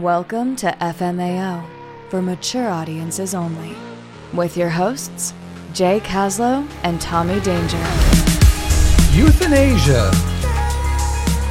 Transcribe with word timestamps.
Welcome 0.00 0.56
to 0.56 0.66
FMAO 0.78 1.66
for 2.10 2.20
mature 2.20 2.68
audiences 2.68 3.34
only, 3.34 3.74
with 4.34 4.54
your 4.54 4.68
hosts, 4.68 5.32
Jay 5.72 6.00
Caslow 6.00 6.68
and 6.82 7.00
Tommy 7.00 7.40
Danger. 7.40 7.78
Euthanasia, 9.14 10.10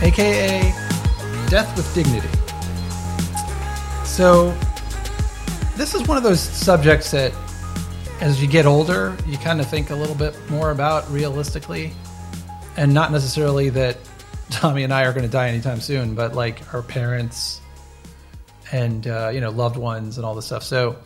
aka 0.03 0.61
death 1.49 1.75
with 1.75 1.91
dignity. 1.95 2.29
So, 4.05 4.55
this 5.75 5.95
is 5.95 6.07
one 6.07 6.15
of 6.15 6.21
those 6.21 6.39
subjects 6.39 7.09
that, 7.09 7.33
as 8.21 8.39
you 8.39 8.47
get 8.47 8.67
older, 8.67 9.17
you 9.25 9.39
kind 9.39 9.59
of 9.59 9.67
think 9.67 9.89
a 9.89 9.95
little 9.95 10.13
bit 10.13 10.37
more 10.51 10.69
about 10.69 11.09
realistically, 11.09 11.93
and 12.77 12.93
not 12.93 13.11
necessarily 13.11 13.69
that 13.69 13.97
Tommy 14.51 14.83
and 14.83 14.93
I 14.93 15.05
are 15.05 15.13
going 15.13 15.25
to 15.25 15.31
die 15.31 15.49
anytime 15.49 15.81
soon, 15.81 16.13
but 16.13 16.35
like 16.35 16.71
our 16.75 16.83
parents 16.83 17.61
and 18.71 19.05
uh, 19.07 19.29
you 19.33 19.41
know 19.41 19.49
loved 19.51 19.77
ones 19.77 20.17
and 20.17 20.25
all 20.25 20.35
this 20.35 20.45
stuff. 20.45 20.63
So, 20.63 20.97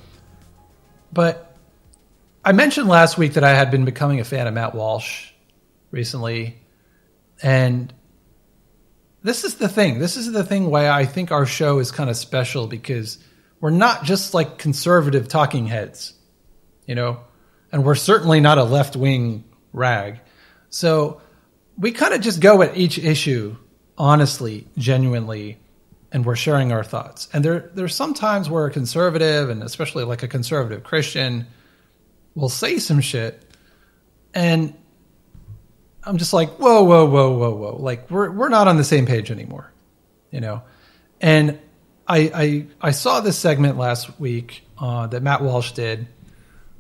but 1.12 1.56
I 2.44 2.52
mentioned 2.52 2.88
last 2.88 3.18
week 3.18 3.34
that 3.34 3.44
I 3.44 3.54
had 3.54 3.72
been 3.72 3.86
becoming 3.86 4.20
a 4.20 4.24
fan 4.24 4.48
of 4.48 4.54
Matt 4.54 4.74
Walsh 4.74 5.32
recently, 5.92 6.58
and 7.42 7.94
this 9.24 9.44
is 9.44 9.56
the 9.56 9.68
thing. 9.70 10.00
This 10.00 10.18
is 10.18 10.32
the 10.32 10.44
thing 10.44 10.70
why 10.70 10.90
I 10.90 11.06
think 11.06 11.32
our 11.32 11.46
show 11.46 11.80
is 11.80 11.92
kind 11.92 12.10
of 12.10 12.18
special 12.18 12.68
because 12.68 13.18
we're 13.60 13.70
not 13.72 14.04
just 14.04 14.34
like 14.34 14.58
conservative 14.58 15.28
talking 15.28 15.68
heads, 15.68 16.14
you 16.86 16.96
know, 16.96 17.20
and 17.72 17.84
we're 17.84 17.96
certainly 17.96 18.40
not 18.40 18.58
a 18.58 18.64
left 18.64 18.96
wing 18.96 19.44
rag. 19.74 20.22
So 20.70 21.22
we 21.78 21.92
kind 21.92 22.14
of 22.14 22.22
just 22.22 22.40
go 22.40 22.62
at 22.62 22.78
each 22.78 22.98
issue 22.98 23.58
honestly, 24.00 24.66
genuinely, 24.78 25.58
and 26.12 26.26
we're 26.26 26.36
sharing 26.36 26.72
our 26.72 26.84
thoughts. 26.84 27.30
And 27.34 27.44
there 27.46 27.70
there's 27.74 27.96
some 27.96 28.14
times 28.14 28.50
where 28.50 28.66
a 28.66 28.72
conservative, 28.72 29.50
and 29.50 29.64
especially 29.64 30.04
like 30.04 30.24
a 30.24 30.28
conservative 30.28 30.84
Christian, 30.84 31.48
will 32.36 32.50
say 32.50 32.80
some 32.80 33.02
shit, 33.02 33.44
and 34.34 34.74
I'm 36.04 36.18
just 36.18 36.34
like, 36.34 36.52
whoa, 36.58 36.84
whoa, 36.84 37.06
whoa, 37.06 37.38
whoa, 37.38 37.56
whoa. 37.56 37.76
Like 37.78 38.10
we're 38.10 38.32
we're 38.32 38.50
not 38.50 38.68
on 38.68 38.78
the 38.78 38.84
same 38.84 39.06
page 39.06 39.32
anymore, 39.32 39.72
you 40.32 40.42
know. 40.42 40.64
And 41.22 41.60
I 42.08 42.68
I, 42.82 42.88
I 42.90 42.92
saw 42.92 43.20
this 43.22 43.38
segment 43.38 43.78
last 43.78 44.20
week 44.20 44.64
uh, 44.80 45.08
that 45.08 45.22
Matt 45.22 45.42
Walsh 45.42 45.74
did 45.74 46.08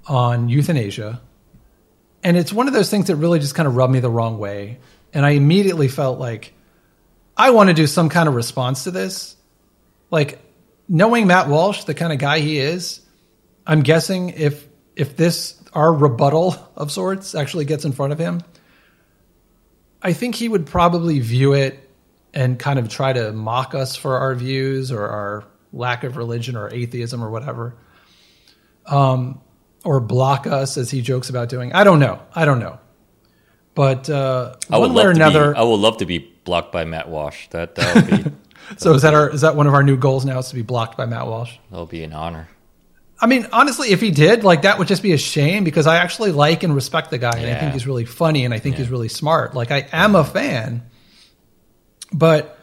on 0.07 0.49
euthanasia, 0.49 1.21
and 2.23 2.37
it's 2.37 2.51
one 2.51 2.67
of 2.67 2.73
those 2.73 2.89
things 2.89 3.07
that 3.07 3.17
really 3.17 3.39
just 3.39 3.55
kind 3.55 3.67
of 3.67 3.75
rubbed 3.75 3.93
me 3.93 3.99
the 3.99 4.09
wrong 4.09 4.39
way. 4.39 4.79
And 5.11 5.25
I 5.25 5.31
immediately 5.31 5.87
felt 5.87 6.19
like 6.19 6.53
I 7.39 7.51
want 7.51 7.69
to 7.69 7.73
do 7.73 7.87
some 7.87 8.09
kind 8.09 8.27
of 8.27 8.35
response 8.35 8.83
to 8.83 8.91
this. 8.91 9.37
Like 10.11 10.39
knowing 10.89 11.25
Matt 11.25 11.47
Walsh, 11.47 11.85
the 11.85 11.93
kind 11.93 12.11
of 12.11 12.19
guy 12.19 12.39
he 12.39 12.59
is, 12.59 12.99
I'm 13.65 13.81
guessing 13.81 14.31
if 14.31 14.67
if 14.95 15.15
this 15.15 15.55
our 15.71 15.93
rebuttal 15.93 16.55
of 16.75 16.91
sorts 16.91 17.33
actually 17.35 17.63
gets 17.63 17.85
in 17.85 17.93
front 17.93 18.11
of 18.11 18.19
him, 18.19 18.41
I 20.01 20.11
think 20.11 20.35
he 20.35 20.49
would 20.49 20.65
probably 20.65 21.19
view 21.19 21.53
it 21.53 21.89
and 22.33 22.59
kind 22.59 22.77
of 22.77 22.89
try 22.89 23.13
to 23.13 23.31
mock 23.31 23.73
us 23.73 23.95
for 23.95 24.17
our 24.17 24.35
views 24.35 24.91
or 24.91 25.07
our 25.07 25.45
lack 25.71 26.03
of 26.03 26.17
religion 26.17 26.57
or 26.57 26.69
atheism 26.69 27.23
or 27.23 27.29
whatever. 27.29 27.75
Um, 28.85 29.39
or 29.85 30.01
block 30.01 30.45
us 30.45 30.77
as 30.77 30.91
he 30.91 31.01
jokes 31.01 31.29
about 31.29 31.47
doing. 31.47 31.71
I 31.71 31.85
don't 31.85 31.99
know. 31.99 32.21
I 32.35 32.43
don't 32.43 32.59
know. 32.59 32.79
But 33.75 34.09
uh, 34.09 34.55
one 34.67 34.93
way 34.93 35.05
or 35.05 35.11
another, 35.11 35.53
be, 35.53 35.57
I 35.59 35.63
would 35.63 35.79
love 35.79 35.97
to 35.97 36.05
be 36.05 36.19
blocked 36.49 36.71
by 36.71 36.83
Matt 36.83 37.09
Walsh. 37.09 37.47
That 37.49 37.75
that 37.75 37.95
would 37.95 38.23
be. 38.23 38.31
so 38.77 38.95
is 38.95 39.03
that 39.03 39.13
our 39.13 39.29
is 39.29 39.41
that 39.41 39.55
one 39.55 39.67
of 39.67 39.75
our 39.75 39.83
new 39.83 39.97
goals 39.97 40.25
now? 40.25 40.39
Is 40.39 40.49
to 40.49 40.55
be 40.55 40.63
blocked 40.63 40.97
by 40.97 41.05
Matt 41.05 41.27
Walsh? 41.27 41.55
That'll 41.69 41.85
be 41.85 42.03
an 42.03 42.11
honor. 42.11 42.49
I 43.21 43.27
mean, 43.27 43.47
honestly, 43.51 43.89
if 43.89 44.01
he 44.01 44.09
did, 44.09 44.43
like 44.43 44.63
that 44.63 44.79
would 44.79 44.87
just 44.87 45.03
be 45.03 45.11
a 45.11 45.17
shame 45.17 45.63
because 45.63 45.85
I 45.85 45.97
actually 45.97 46.31
like 46.31 46.63
and 46.63 46.73
respect 46.73 47.11
the 47.11 47.19
guy, 47.19 47.37
and 47.37 47.55
I 47.55 47.59
think 47.59 47.73
he's 47.73 47.85
really 47.85 48.05
funny, 48.05 48.45
and 48.45 48.53
I 48.53 48.57
think 48.57 48.75
yeah. 48.75 48.79
he's 48.79 48.89
really 48.89 49.09
smart. 49.09 49.53
Like 49.53 49.69
I 49.69 49.87
am 49.91 50.15
a 50.15 50.23
fan, 50.23 50.89
but 52.11 52.57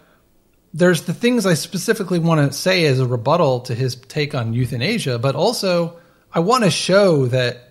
there's 0.74 1.02
the 1.02 1.14
things 1.14 1.46
I 1.46 1.54
specifically 1.54 2.18
want 2.18 2.50
to 2.50 2.58
say 2.58 2.86
as 2.86 2.98
a 2.98 3.06
rebuttal 3.06 3.60
to 3.60 3.74
his 3.74 3.94
take 3.94 4.34
on 4.34 4.52
euthanasia, 4.52 5.20
but 5.20 5.36
also 5.36 6.00
I 6.32 6.40
want 6.40 6.64
to 6.64 6.70
show 6.70 7.26
that 7.26 7.65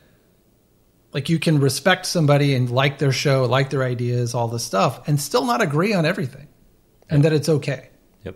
like 1.16 1.30
you 1.30 1.40
can 1.40 1.62
respect 1.62 2.06
somebody 2.06 2.54
and 2.54 2.70
like 2.70 3.00
their 3.00 3.14
show, 3.14 3.46
like 3.46 3.70
their 3.70 3.84
ideas, 3.84 4.36
all 4.36 4.50
this 4.50 4.66
stuff, 4.66 5.08
and 5.08 5.18
still 5.20 5.46
not 5.46 5.62
agree 5.62 5.94
on 5.94 6.06
everything, 6.06 6.50
and 7.10 7.24
that 7.24 7.32
it's 7.32 7.48
okay. 7.48 7.88
Yep. 8.26 8.36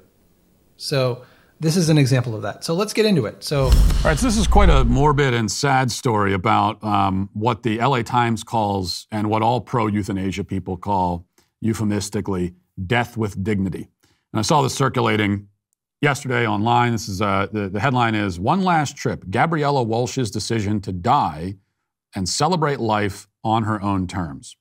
So 0.78 1.25
this 1.59 1.75
is 1.75 1.89
an 1.89 1.97
example 1.97 2.35
of 2.35 2.41
that. 2.44 2.63
So 2.63 2.73
let's 2.73 2.94
get 2.94 3.06
into 3.06 3.25
it. 3.25 3.44
So, 3.44 3.66
all 3.66 3.72
right. 4.06 4.18
So 4.18 4.25
this 4.25 4.38
is 4.38 4.47
quite 4.47 4.69
a 4.69 4.85
morbid 4.85 5.34
and 5.34 5.51
sad 5.51 5.91
story 5.91 6.31
about 6.31 6.81
um, 6.81 7.29
what 7.34 7.63
the 7.63 7.79
LA 7.79 8.01
Times 8.01 8.45
calls 8.45 9.07
and 9.12 9.29
what 9.29 9.41
all 9.41 9.59
pro 9.59 9.88
euthanasia 9.88 10.45
people 10.45 10.78
call 10.78 11.28
euphemistically 11.59 12.56
death 12.88 13.18
with 13.18 13.44
dignity. 13.44 13.89
And 14.31 14.39
I 14.39 14.41
saw 14.41 14.62
this 14.62 14.73
circulating 14.73 15.50
yesterday 16.00 16.47
online. 16.47 16.94
This 16.94 17.09
is 17.09 17.22
uh, 17.22 17.47
the, 17.51 17.68
the 17.68 17.81
headline 17.81 18.16
is 18.16 18.39
One 18.39 18.62
Last 18.62 18.95
Trip 18.95 19.25
Gabriella 19.29 19.84
Walsh's 19.84 20.31
decision 20.31 20.79
to 20.79 20.94
die 20.94 21.56
and 22.16 22.28
celebrate 22.28 22.80
life 22.80 23.28
on 23.44 23.64
her 23.64 23.81
own 23.81 24.08
terms. 24.08 24.56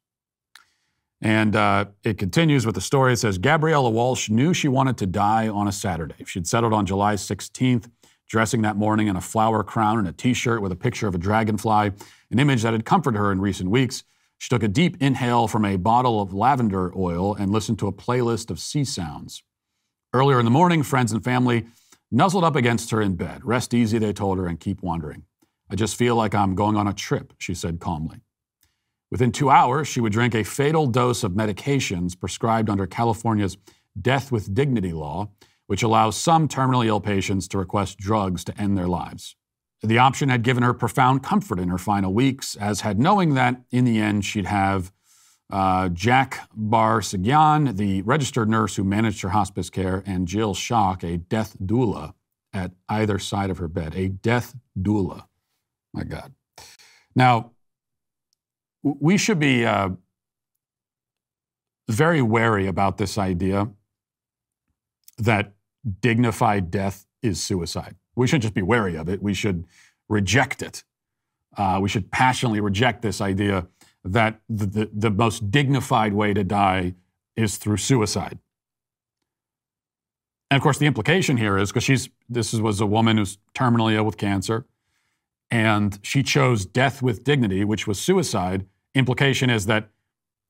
And 1.20 1.56
uh, 1.56 1.86
it 2.04 2.16
continues 2.16 2.64
with 2.64 2.76
the 2.76 2.81
story. 2.81 3.14
It 3.14 3.16
says 3.16 3.38
Gabriella 3.38 3.91
Walsh 3.91 4.31
knew 4.31 4.54
she 4.54 4.69
wanted 4.69 4.97
to 4.98 5.06
die 5.06 5.48
on 5.48 5.66
a 5.66 5.72
Saturday. 5.72 6.25
She'd 6.25 6.47
settled 6.47 6.72
on 6.72 6.87
July 6.87 7.14
16th, 7.14 7.91
dressing 8.28 8.62
that 8.62 8.76
morning 8.76 9.08
in 9.08 9.16
a 9.16 9.20
flower 9.20 9.64
crown 9.64 9.98
and 9.98 10.06
a 10.06 10.12
t 10.12 10.32
shirt 10.32 10.62
with 10.62 10.70
a 10.70 10.76
picture 10.76 11.08
of 11.08 11.14
a 11.14 11.19
dragonfly, 11.19 11.92
an 12.31 12.38
image 12.38 12.62
that 12.62 12.72
had 12.72 12.84
comforted 12.84 13.19
her 13.19 13.32
in 13.32 13.41
recent 13.41 13.70
weeks. 13.70 14.04
She 14.38 14.48
took 14.48 14.62
a 14.62 14.69
deep 14.69 14.97
inhale 15.00 15.48
from 15.48 15.64
a 15.64 15.76
bottle 15.76 16.20
of 16.20 16.32
lavender 16.32 16.97
oil 16.97 17.34
and 17.34 17.50
listened 17.50 17.81
to 17.81 17.88
a 17.88 17.92
playlist 17.92 18.50
of 18.50 18.60
sea 18.60 18.84
sounds. 18.84 19.42
Earlier 20.14 20.38
in 20.38 20.44
the 20.44 20.50
morning, 20.53 20.84
friends 20.84 21.10
and 21.10 21.25
family 21.25 21.66
nuzzled 22.12 22.44
up 22.44 22.54
against 22.54 22.92
her 22.92 23.03
in 23.03 23.16
bed. 23.16 23.44
Rest 23.44 23.75
easy, 23.75 23.98
they 23.98 24.12
told 24.12 24.38
her, 24.38 24.47
and 24.47 24.60
keep 24.60 24.82
wandering. 24.82 25.25
I 25.70 25.76
just 25.76 25.96
feel 25.96 26.16
like 26.16 26.34
I'm 26.34 26.54
going 26.54 26.76
on 26.76 26.86
a 26.86 26.92
trip, 26.92 27.34
she 27.38 27.54
said 27.54 27.80
calmly. 27.80 28.20
Within 29.10 29.32
two 29.32 29.50
hours, 29.50 29.88
she 29.88 30.00
would 30.00 30.12
drink 30.12 30.34
a 30.34 30.44
fatal 30.44 30.86
dose 30.86 31.24
of 31.24 31.32
medications 31.32 32.18
prescribed 32.18 32.68
under 32.68 32.86
California's 32.86 33.56
Death 34.00 34.30
with 34.30 34.54
Dignity 34.54 34.92
law, 34.92 35.30
which 35.66 35.82
allows 35.82 36.16
some 36.16 36.48
terminally 36.48 36.86
ill 36.86 37.00
patients 37.00 37.48
to 37.48 37.58
request 37.58 37.98
drugs 37.98 38.44
to 38.44 38.60
end 38.60 38.76
their 38.76 38.88
lives. 38.88 39.36
The 39.82 39.98
option 39.98 40.28
had 40.28 40.42
given 40.42 40.62
her 40.62 40.74
profound 40.74 41.22
comfort 41.22 41.58
in 41.58 41.68
her 41.68 41.78
final 41.78 42.12
weeks, 42.12 42.56
as 42.56 42.80
had 42.80 42.98
knowing 42.98 43.34
that 43.34 43.62
in 43.70 43.84
the 43.84 43.98
end 43.98 44.24
she'd 44.24 44.46
have 44.46 44.92
uh, 45.50 45.88
Jack 45.88 46.48
Bar-Sighian, 46.54 47.76
the 47.76 48.02
registered 48.02 48.48
nurse 48.48 48.76
who 48.76 48.84
managed 48.84 49.22
her 49.22 49.30
hospice 49.30 49.70
care, 49.70 50.02
and 50.04 50.28
Jill 50.28 50.54
Shock, 50.54 51.02
a 51.04 51.16
death 51.16 51.56
doula, 51.62 52.14
at 52.52 52.72
either 52.88 53.18
side 53.18 53.50
of 53.50 53.58
her 53.58 53.68
bed. 53.68 53.94
A 53.94 54.08
death 54.08 54.54
doula. 54.78 55.24
My 55.93 56.04
God. 56.04 56.32
Now, 57.15 57.53
we 58.82 59.16
should 59.16 59.38
be 59.38 59.65
uh, 59.65 59.91
very 61.88 62.22
wary 62.22 62.66
about 62.66 62.99
this 62.99 63.19
idea 63.19 63.69
that 65.19 65.54
dignified 66.00 66.71
death 66.71 67.06
is 67.22 67.43
suicide. 67.43 67.97
We 68.15 68.26
shouldn't 68.26 68.43
just 68.43 68.54
be 68.54 68.62
wary 68.62 68.97
of 68.97 69.09
it, 69.09 69.22
we 69.22 69.34
should 69.34 69.66
reject 70.09 70.62
it. 70.62 70.84
Uh, 71.56 71.78
we 71.81 71.88
should 71.88 72.10
passionately 72.10 72.60
reject 72.60 73.03
this 73.03 73.20
idea 73.20 73.66
that 74.05 74.41
the, 74.49 74.66
the, 74.66 74.91
the 74.93 75.10
most 75.10 75.50
dignified 75.50 76.12
way 76.12 76.32
to 76.32 76.44
die 76.44 76.94
is 77.37 77.56
through 77.56 77.78
suicide. 77.78 78.38
And 80.50 80.56
of 80.56 80.62
course, 80.62 80.78
the 80.78 80.87
implication 80.87 81.37
here 81.37 81.59
is 81.59 81.70
because 81.70 81.84
she's 81.84 82.09
this 82.28 82.53
was 82.55 82.81
a 82.81 82.87
woman 82.87 83.17
who's 83.17 83.38
terminally 83.55 83.94
ill 83.94 84.05
with 84.05 84.17
cancer 84.17 84.67
and 85.50 85.98
she 86.02 86.22
chose 86.22 86.66
death 86.66 87.02
with 87.02 87.24
dignity, 87.24 87.64
which 87.64 87.86
was 87.86 88.00
suicide. 88.00 88.66
Implication 88.94 89.50
is 89.50 89.66
that 89.66 89.88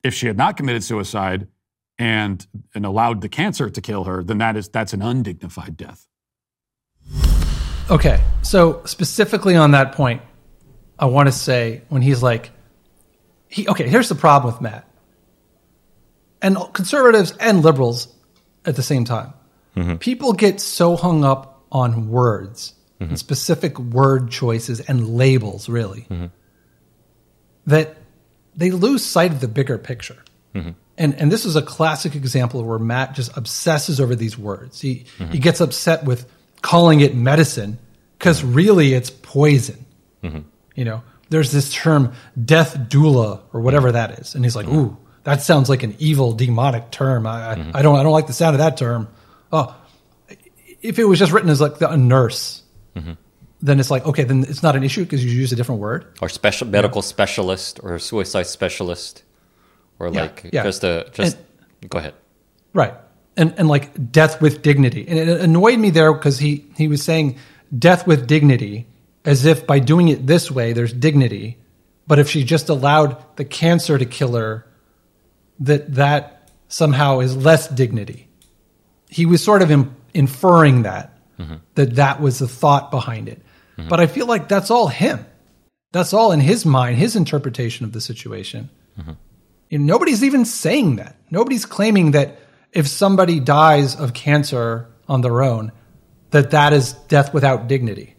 if 0.03 0.13
she 0.13 0.27
had 0.27 0.37
not 0.37 0.57
committed 0.57 0.83
suicide 0.83 1.47
and, 1.97 2.45
and 2.73 2.85
allowed 2.85 3.21
the 3.21 3.29
cancer 3.29 3.69
to 3.69 3.81
kill 3.81 4.05
her, 4.05 4.23
then 4.23 4.37
that 4.39 4.55
is 4.57 4.69
that's 4.69 4.93
an 4.93 5.01
undignified 5.01 5.77
death. 5.77 6.07
Okay, 7.89 8.21
so 8.41 8.81
specifically 8.85 9.55
on 9.55 9.71
that 9.71 9.93
point, 9.93 10.21
I 10.97 11.05
want 11.05 11.27
to 11.27 11.31
say 11.31 11.81
when 11.89 12.01
he's 12.01 12.21
like, 12.21 12.51
he 13.47 13.67
okay, 13.67 13.87
here's 13.89 14.09
the 14.09 14.15
problem 14.15 14.53
with 14.53 14.61
Matt, 14.61 14.87
and 16.41 16.57
conservatives 16.73 17.33
and 17.39 17.63
liberals 17.63 18.13
at 18.65 18.75
the 18.75 18.83
same 18.83 19.05
time. 19.05 19.33
Mm-hmm. 19.75 19.95
People 19.95 20.33
get 20.33 20.61
so 20.61 20.95
hung 20.95 21.23
up 21.23 21.65
on 21.71 22.09
words 22.09 22.73
mm-hmm. 22.99 23.09
and 23.09 23.19
specific 23.19 23.79
word 23.79 24.31
choices 24.31 24.79
and 24.81 25.09
labels, 25.15 25.69
really, 25.69 26.07
mm-hmm. 26.09 26.27
that 27.67 27.97
they 28.55 28.71
lose 28.71 29.03
sight 29.03 29.31
of 29.31 29.41
the 29.41 29.47
bigger 29.47 29.77
picture. 29.77 30.17
Mm-hmm. 30.55 30.71
And, 30.97 31.15
and 31.15 31.31
this 31.31 31.45
is 31.45 31.55
a 31.55 31.61
classic 31.61 32.15
example 32.15 32.63
where 32.63 32.79
Matt 32.79 33.13
just 33.13 33.35
obsesses 33.37 34.01
over 34.01 34.15
these 34.15 34.37
words. 34.37 34.81
He, 34.81 35.05
he 35.31 35.39
gets 35.39 35.61
upset 35.61 36.03
with 36.03 36.29
calling 36.61 36.99
it 36.99 37.15
medicine 37.15 37.79
because 38.17 38.43
really 38.43 38.93
it's 38.93 39.09
poison. 39.09 39.85
You 40.75 40.85
know, 40.85 41.03
there's 41.29 41.51
this 41.51 41.73
term 41.73 42.13
death 42.43 42.75
doula 42.75 43.41
or 43.53 43.61
whatever 43.61 43.91
that 43.91 44.19
is, 44.19 44.35
and 44.35 44.43
he's 44.43 44.55
like, 44.55 44.67
"Ooh, 44.67 44.97
that 45.23 45.41
sounds 45.41 45.69
like 45.69 45.83
an 45.83 45.95
evil 45.99 46.33
demonic 46.33 46.91
term. 46.91 47.25
I, 47.27 47.51
I, 47.51 47.71
I 47.75 47.81
don't 47.81 47.97
I 47.97 48.03
don't 48.03 48.11
like 48.11 48.27
the 48.27 48.33
sound 48.33 48.55
of 48.55 48.59
that 48.59 48.77
term." 48.77 49.07
Oh, 49.51 49.75
if 50.81 50.99
it 50.99 51.05
was 51.05 51.19
just 51.19 51.31
written 51.31 51.49
as 51.49 51.61
like 51.61 51.79
the, 51.79 51.89
a 51.89 51.97
nurse, 51.97 52.63
then 53.61 53.79
it's 53.79 53.91
like 53.91 54.05
okay, 54.05 54.23
then 54.23 54.43
it's 54.43 54.63
not 54.63 54.75
an 54.75 54.83
issue 54.83 55.03
because 55.03 55.23
you 55.23 55.31
use 55.31 55.51
a 55.51 55.55
different 55.55 55.81
word. 55.81 56.05
or 56.21 56.29
special 56.29 56.67
medical 56.67 57.01
specialist 57.01 57.79
or 57.83 57.99
suicide 57.99 58.47
specialist 58.47 59.23
or 59.99 60.09
like 60.09 60.49
yeah. 60.53 60.63
just 60.63 60.83
a 60.83 61.09
just 61.13 61.37
go 61.89 61.99
ahead 61.99 62.13
Right. 62.73 62.93
And 63.37 63.53
and 63.57 63.67
like 63.67 64.11
death 64.11 64.41
with 64.41 64.61
dignity. 64.61 65.05
And 65.07 65.17
it 65.17 65.41
annoyed 65.41 65.79
me 65.79 65.89
there 65.89 66.13
because 66.13 66.39
he 66.39 66.65
he 66.75 66.87
was 66.87 67.03
saying 67.03 67.37
death 67.77 68.05
with 68.05 68.27
dignity 68.27 68.87
as 69.25 69.45
if 69.45 69.65
by 69.65 69.79
doing 69.79 70.07
it 70.07 70.27
this 70.27 70.51
way 70.51 70.73
there's 70.73 70.93
dignity, 70.93 71.57
but 72.07 72.19
if 72.19 72.29
she 72.29 72.43
just 72.43 72.69
allowed 72.69 73.17
the 73.37 73.45
cancer 73.45 73.97
to 73.97 74.05
kill 74.05 74.35
her 74.35 74.65
that 75.59 75.95
that 75.95 76.51
somehow 76.67 77.19
is 77.19 77.35
less 77.35 77.67
dignity. 77.67 78.27
He 79.09 79.25
was 79.25 79.43
sort 79.43 79.61
of 79.61 79.71
in, 79.71 79.95
inferring 80.13 80.83
that 80.83 81.08
Mm-hmm. 81.39 81.55
that 81.75 81.95
that 81.95 82.19
was 82.19 82.39
the 82.39 82.47
thought 82.47 82.91
behind 82.91 83.29
it. 83.29 83.41
Mm-hmm. 83.77 83.87
But 83.87 84.01
I 84.01 84.07
feel 84.07 84.25
like 84.25 84.49
that's 84.49 84.69
all 84.69 84.87
him. 84.87 85.25
That's 85.93 86.13
all 86.13 86.33
in 86.33 86.41
his 86.41 86.65
mind, 86.65 86.97
his 86.97 87.15
interpretation 87.15 87.85
of 87.85 87.93
the 87.93 88.01
situation. 88.01 88.69
Mm-hmm. 88.99 89.11
You 89.69 89.79
know, 89.79 89.85
nobody's 89.85 90.23
even 90.23 90.43
saying 90.43 90.97
that. 90.97 91.15
Nobody's 91.31 91.65
claiming 91.65 92.11
that 92.11 92.39
if 92.73 92.87
somebody 92.87 93.39
dies 93.39 93.95
of 93.95 94.13
cancer 94.13 94.89
on 95.07 95.21
their 95.21 95.41
own, 95.41 95.71
that 96.31 96.51
that 96.51 96.73
is 96.73 96.93
death 97.07 97.33
without 97.33 97.67
dignity. 97.67 98.15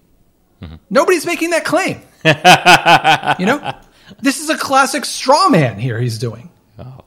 Nobody's 0.90 1.24
making 1.24 1.50
that 1.50 1.64
claim. 1.64 2.02
you 3.38 3.46
know, 3.46 3.74
this 4.20 4.40
is 4.40 4.50
a 4.50 4.58
classic 4.58 5.04
straw 5.04 5.48
man 5.48 5.78
here. 5.78 5.98
He's 5.98 6.18
doing. 6.18 6.50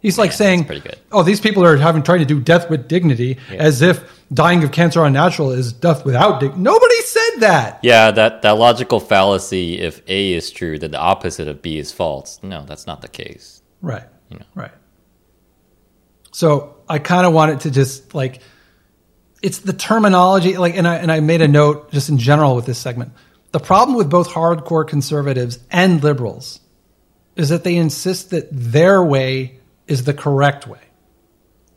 He's 0.03 0.19
like 0.19 0.29
man, 0.29 0.37
saying, 0.37 0.65
pretty 0.65 0.81
good. 0.81 0.99
"Oh, 1.11 1.23
these 1.23 1.39
people 1.39 1.63
are 1.65 1.75
having 1.77 2.03
trying 2.03 2.19
to 2.19 2.25
do 2.25 2.39
death 2.39 2.69
with 2.69 2.87
dignity, 2.87 3.39
as 3.49 3.81
if 3.81 4.21
dying 4.31 4.63
of 4.63 4.71
cancer 4.71 5.03
unnatural 5.03 5.49
is 5.49 5.73
death 5.73 6.05
without 6.05 6.39
dignity." 6.39 6.61
Nobody 6.61 7.01
said 7.01 7.39
that. 7.39 7.79
yeah 7.81 8.11
that 8.11 8.43
that 8.43 8.51
logical 8.51 8.99
fallacy 8.99 9.79
if 9.79 10.01
a 10.07 10.33
is 10.33 10.51
true 10.51 10.77
then 10.77 10.91
the 10.91 10.99
opposite 10.99 11.47
of 11.47 11.61
b 11.63 11.79
is 11.79 11.91
false 11.91 12.39
no 12.43 12.63
that's 12.65 12.85
not 12.85 13.01
the 13.01 13.07
case 13.07 13.61
Right. 13.81 14.03
You 14.29 14.37
know. 14.37 14.45
Right. 14.55 14.71
So 16.31 16.77
I 16.87 16.99
kind 16.99 17.25
of 17.27 17.33
wanted 17.33 17.61
to 17.61 17.71
just 17.71 18.15
like 18.15 18.39
it's 19.41 19.59
the 19.59 19.73
terminology 19.73 20.57
like 20.57 20.75
and 20.75 20.87
I 20.87 20.95
and 20.95 21.11
I 21.11 21.19
made 21.19 21.41
a 21.41 21.47
note 21.47 21.91
just 21.91 22.09
in 22.09 22.17
general 22.17 22.55
with 22.55 22.65
this 22.65 22.79
segment. 22.79 23.11
The 23.51 23.59
problem 23.59 23.97
with 23.97 24.09
both 24.09 24.29
hardcore 24.29 24.87
conservatives 24.87 25.59
and 25.69 26.01
liberals 26.01 26.59
is 27.35 27.49
that 27.49 27.63
they 27.63 27.75
insist 27.75 28.29
that 28.31 28.47
their 28.51 29.03
way 29.03 29.59
is 29.87 30.03
the 30.03 30.13
correct 30.13 30.67
way. 30.67 30.79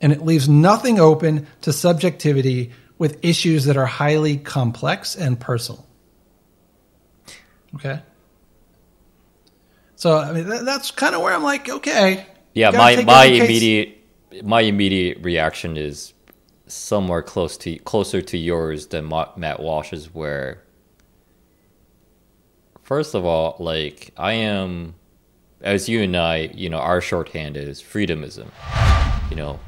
And 0.01 0.13
it 0.13 0.23
leaves 0.23 0.49
nothing 0.49 1.01
open 1.01 1.47
to 1.63 1.73
subjectivity 1.73 2.73
with 2.99 3.25
issues 3.25 3.65
that 3.65 3.77
are 3.77 3.87
highly 3.87 4.37
complex 4.37 5.17
and 5.17 5.39
personal. 5.39 5.87
Okay? 7.75 8.01
So 9.97 10.19
I 10.19 10.33
mean 10.33 10.49
that, 10.49 10.65
that's 10.65 10.91
kind 10.91 11.15
of 11.15 11.23
where 11.23 11.35
I'm 11.35 11.43
like, 11.43 11.69
okay. 11.69 12.27
yeah 12.53 12.71
my 12.71 13.03
my 13.05 13.25
immediate 13.25 13.97
my 14.43 14.61
immediate 14.63 15.19
reaction 15.23 15.77
is 15.77 16.13
somewhere 16.67 17.23
close 17.23 17.57
to 17.59 17.77
closer 17.81 18.21
to 18.21 18.37
yours 18.37 18.89
than 18.89 19.05
Ma- 19.05 19.31
matt 19.37 19.61
walsh's 19.61 20.13
where 20.13 20.63
first 22.83 23.15
of 23.15 23.25
all 23.25 23.57
like 23.61 24.13
i 24.17 24.33
am 24.33 24.95
as 25.67 25.89
you 25.89 26.03
and 26.03 26.17
i 26.17 26.51
you 26.55 26.69
know 26.71 26.79
our 26.79 27.01
shorthand 27.01 27.57
is 27.57 27.83
freedomism. 27.83 28.47
You 29.31 29.37
know 29.37 29.59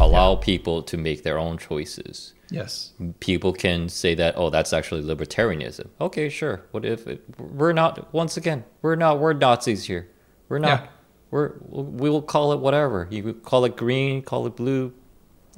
allow 0.00 0.36
people 0.36 0.82
to 0.82 0.96
make 0.96 1.24
their 1.24 1.38
own 1.38 1.58
choices. 1.58 2.34
Yes. 2.50 2.92
people 3.20 3.52
can 3.52 3.88
say 3.88 4.14
that 4.14 4.34
oh 4.36 4.48
that's 4.50 4.72
actually 4.72 5.02
libertarianism. 5.02 5.86
Okay 6.00 6.28
sure. 6.28 6.62
What 6.70 6.84
if 6.84 7.06
it, 7.06 7.22
we're 7.38 7.72
not 7.72 8.12
once 8.14 8.36
again 8.36 8.64
we're 8.82 8.96
not 8.96 9.18
we're 9.20 9.32
nazis 9.32 9.84
here. 9.84 10.08
We're 10.48 10.58
not 10.60 10.68
Yeah. 10.84 10.86
we're 11.30 11.52
we 11.68 12.08
will 12.10 12.22
call 12.22 12.52
it 12.52 12.60
whatever. 12.60 13.08
You 13.10 13.34
call 13.34 13.64
it 13.64 13.76
green 13.76 14.22
call 14.22 14.46
it 14.46 14.56
blue. 14.56 14.92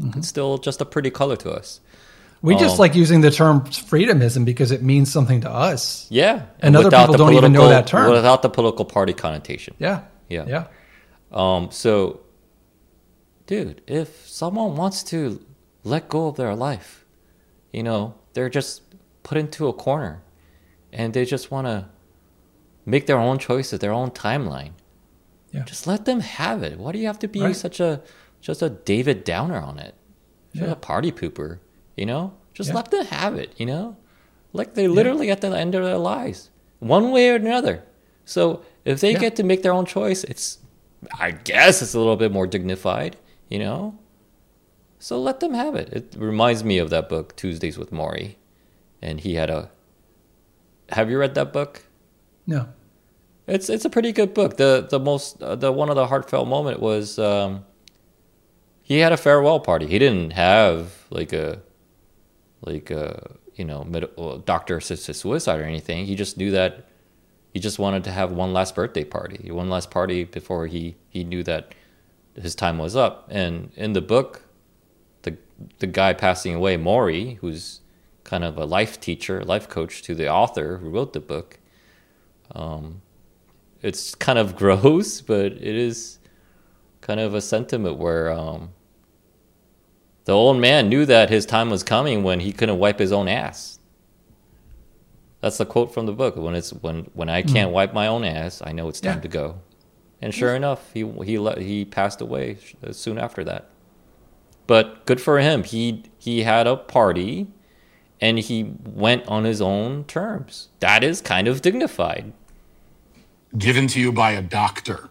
Mm-hmm. 0.01 0.19
it's 0.19 0.29
still 0.29 0.57
just 0.57 0.81
a 0.81 0.87
pretty 0.87 1.11
color 1.11 1.37
to 1.37 1.51
us 1.51 1.81
We 2.43 2.55
just 2.57 2.75
Um, 2.75 2.79
like 2.79 2.95
using 2.95 3.21
the 3.21 3.31
term 3.31 3.61
freedomism 3.63 4.45
because 4.47 4.71
it 4.73 4.83
means 4.83 5.13
something 5.13 5.43
to 5.43 5.51
us. 5.51 6.07
yeah 6.11 6.47
And 6.61 6.75
other 6.75 6.87
without 6.87 7.01
people 7.09 7.13
the 7.13 7.19
don't 7.19 7.35
even 7.35 7.53
know 7.53 7.61
political- 7.61 7.83
that 7.83 7.87
term. 7.87 8.11
without 8.13 8.41
the 8.43 8.49
political 8.49 8.85
party 8.87 9.13
connotation 9.13 9.75
Yeah. 9.79 10.01
Yeah. 10.29 10.45
Yeah. 10.49 10.65
Um, 11.33 11.71
so, 11.71 12.21
dude, 13.47 13.83
if 13.87 14.27
someone 14.29 14.77
wants 14.77 15.03
to 15.05 15.41
let 15.85 16.09
go 16.09 16.29
of 16.29 16.37
their 16.37 16.55
life, 16.55 17.05
you 17.73 17.83
know, 17.83 18.15
they're 18.33 18.49
just 18.49 18.83
put 19.23 19.37
into 19.39 19.69
a 19.69 19.73
corner 19.73 20.23
and 20.93 21.13
they 21.13 21.25
just 21.25 21.51
want 21.51 21.67
to 21.67 21.87
make 22.87 23.07
their 23.07 23.19
own 23.19 23.39
choices, 23.39 23.79
their 23.81 23.93
own 23.93 24.11
timeline. 24.11 24.71
Yeah. 25.53 25.65
Just 25.65 25.87
let 25.87 26.05
them 26.05 26.21
have 26.21 26.63
it. 26.63 26.79
Why 26.79 26.93
do 26.93 26.99
you 26.99 27.07
have 27.07 27.19
to 27.21 27.29
be 27.29 27.43
Right. 27.43 27.57
such 27.57 27.81
a 27.81 28.01
just 28.41 28.63
a 28.63 28.71
David 28.71 29.25
Downer 29.25 29.59
on 29.61 29.79
it? 29.79 29.95
Just 30.55 30.65
Yeah. 30.67 30.73
a 30.73 30.77
party 30.77 31.13
pooper, 31.13 31.59
you 31.97 32.07
know? 32.07 32.33
Just 32.55 32.71
Yeah. 32.71 32.77
let 32.77 32.91
them 32.91 33.07
have 33.07 33.35
it, 33.37 33.53
you 33.57 33.67
know? 33.67 33.97
Like 34.53 34.75
they're 34.75 34.89
literally 34.89 35.31
at 35.31 35.41
the 35.41 35.49
end 35.57 35.75
of 35.75 35.85
their 35.85 35.99
lives, 35.99 36.51
one 36.81 37.13
way 37.13 37.31
or 37.31 37.37
another. 37.37 37.85
So 38.25 38.63
if 38.85 39.01
they 39.01 39.13
Yeah. 39.13 39.19
get 39.19 39.37
to 39.37 39.43
make 39.43 39.63
their 39.63 39.73
own 39.73 39.87
choice, 39.87 40.25
it's, 40.25 40.59
I 41.19 41.31
guess, 41.31 41.83
it's 41.83 41.95
a 41.95 41.99
little 41.99 42.17
bit 42.17 42.33
more 42.33 42.47
dignified, 42.47 43.17
you 43.49 43.59
know. 43.59 43.99
So 44.99 45.21
let 45.21 45.41
them 45.41 45.55
have 45.55 45.75
it. 45.77 45.89
It 45.93 46.15
reminds 46.19 46.63
me 46.65 46.79
of 46.79 46.91
that 46.91 47.09
book 47.09 47.35
Tuesdays 47.37 47.79
with 47.79 47.91
Morrie, 47.91 48.35
and 49.01 49.21
he 49.21 49.35
had 49.35 49.49
a. 49.49 49.71
Have 50.91 51.09
you 51.11 51.19
read 51.19 51.35
that 51.37 51.53
book? 51.53 51.85
No. 52.47 52.69
It's 53.47 53.71
it's 53.71 53.85
a 53.85 53.91
pretty 53.91 54.13
good 54.13 54.35
book. 54.35 54.57
The 54.59 54.87
the 54.89 55.01
most 55.01 55.43
uh, 55.43 55.57
the 55.57 55.73
one 55.73 55.89
of 55.89 55.97
the 55.97 56.07
heartfelt 56.09 56.47
moment 56.49 56.81
was 56.81 57.19
um, 57.19 57.65
he 58.83 58.99
had 58.99 59.13
a 59.13 59.17
farewell 59.17 59.59
party. 59.61 59.87
He 59.87 59.99
didn't 59.99 60.33
have 60.33 61.07
like 61.11 61.33
a 61.33 61.63
like 62.62 62.91
a 62.91 63.37
you 63.55 63.65
know 63.65 63.85
med- 63.85 64.11
uh, 64.19 64.39
doctor 64.45 64.77
assisted 64.79 65.15
suicide 65.15 65.61
or 65.61 65.65
anything. 65.65 66.06
He 66.06 66.15
just 66.15 66.37
knew 66.37 66.51
that 66.53 66.87
he 67.53 67.61
just 67.61 67.79
wanted 67.79 68.05
to 68.05 68.13
have 68.13 68.31
one 68.32 68.53
last 68.53 68.75
birthday 68.75 69.05
party, 69.05 69.51
one 69.51 69.69
last 69.70 69.91
party 69.91 70.25
before 70.25 70.67
he 70.67 70.96
he 71.08 71.25
knew 71.25 71.43
that 71.44 71.75
his 72.34 72.55
time 72.55 72.79
was 72.79 72.96
up. 72.96 73.27
And 73.31 73.73
in 73.77 73.93
the 73.93 74.01
book, 74.01 74.44
the 75.23 75.37
the 75.79 75.87
guy 75.87 76.13
passing 76.13 76.55
away, 76.55 76.77
Morrie, 76.77 77.39
who's 77.39 77.81
kind 78.25 78.44
of 78.44 78.56
a 78.56 78.65
life 78.65 79.01
teacher, 79.01 79.43
life 79.43 79.69
coach 79.69 80.03
to 80.03 80.15
the 80.15 80.29
author 80.29 80.79
who 80.79 80.91
wrote 80.91 81.13
the 81.13 81.20
book. 81.20 81.58
Um, 82.55 83.03
it's 83.82 84.15
kind 84.15 84.39
of 84.39 84.56
gross, 84.63 85.20
but 85.20 85.53
it 85.53 85.63
is 85.63 86.19
kind 87.01 87.19
of 87.20 87.34
a 87.34 87.41
sentiment 87.41 87.96
where 87.96 88.31
um, 88.31 88.70
the 90.31 90.37
old 90.37 90.58
man 90.58 90.89
knew 90.89 91.05
that 91.06 91.29
his 91.29 91.44
time 91.44 91.70
was 91.70 91.82
coming 91.82 92.22
when 92.22 92.39
he 92.39 92.53
couldn't 92.53 92.79
wipe 92.79 93.01
his 93.01 93.10
own 93.10 93.27
ass. 93.27 93.81
That's 95.41 95.58
the 95.58 95.67
quote 95.67 95.93
from 95.93 96.06
the 96.06 96.13
book. 96.13 96.37
When 96.37 96.55
it's 96.55 96.72
when 96.72 97.10
when 97.15 97.29
I 97.29 97.43
can't 97.43 97.70
hmm. 97.70 97.75
wipe 97.75 97.93
my 97.93 98.06
own 98.06 98.22
ass, 98.22 98.63
I 98.65 98.70
know 98.70 98.89
it's 98.89 99.01
time 99.01 99.17
Yeah. 99.17 99.22
to 99.22 99.29
go. 99.29 99.60
And 100.22 100.32
sure 100.32 100.55
enough, 100.55 100.93
he 100.94 101.01
he 101.25 101.37
le- 101.37 101.58
he 101.60 101.84
passed 101.84 102.20
away 102.20 102.58
uh, 102.87 102.93
soon 102.93 103.19
after 103.19 103.43
that. 103.43 103.70
But 104.69 105.05
good 105.05 105.20
for 105.20 105.41
him. 105.41 105.65
He 105.65 106.05
he 106.20 106.44
had 106.44 106.69
a 106.69 106.77
party, 106.77 107.49
and 108.20 108.39
he 108.39 108.75
went 108.84 109.27
on 109.27 109.43
his 109.43 109.60
own 109.60 110.05
terms. 110.05 110.69
That 110.79 111.03
is 111.03 111.20
kind 111.20 111.49
of 111.49 111.60
dignified. 111.60 112.32
given 113.58 113.89
to 113.89 114.01
you 114.01 114.13
by 114.13 114.31
a 114.32 114.43
doctor 114.43 115.10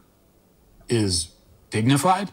is 0.88 1.30
dignified. 1.72 2.32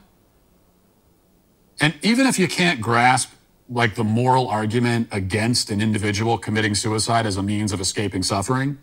And 1.80 1.94
even 2.02 2.26
if 2.26 2.38
you 2.38 2.48
can't 2.48 2.80
grasp 2.80 3.32
like 3.68 3.94
the 3.94 4.04
moral 4.04 4.48
argument 4.48 5.08
against 5.10 5.70
an 5.70 5.80
individual 5.80 6.38
committing 6.38 6.74
suicide 6.74 7.26
as 7.26 7.36
a 7.36 7.42
means 7.42 7.72
of 7.72 7.80
escaping 7.80 8.22
suffering, 8.22 8.78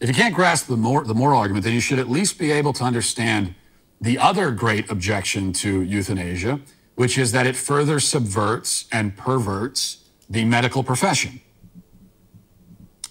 if 0.00 0.08
you 0.08 0.14
can't 0.14 0.34
grasp 0.34 0.66
the, 0.66 0.76
mor- 0.76 1.04
the 1.04 1.14
moral 1.14 1.40
argument, 1.40 1.64
then 1.64 1.72
you 1.72 1.80
should 1.80 1.98
at 1.98 2.08
least 2.08 2.38
be 2.38 2.52
able 2.52 2.72
to 2.74 2.84
understand 2.84 3.54
the 4.00 4.18
other 4.18 4.52
great 4.52 4.88
objection 4.90 5.52
to 5.52 5.82
euthanasia, 5.82 6.60
which 6.94 7.18
is 7.18 7.32
that 7.32 7.46
it 7.46 7.56
further 7.56 7.98
subverts 7.98 8.86
and 8.92 9.16
perverts 9.16 10.04
the 10.30 10.44
medical 10.44 10.84
profession. 10.84 11.40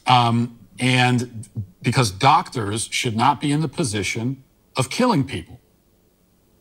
Um, 0.06 0.58
and 0.80 1.50
because 1.82 2.12
doctors 2.12 2.88
should 2.92 3.18
not 3.18 3.42
be 3.42 3.52
in 3.52 3.62
the 3.62 3.68
position 3.68 4.44
of 4.78 4.90
killing 4.90 5.26
people. 5.26 5.57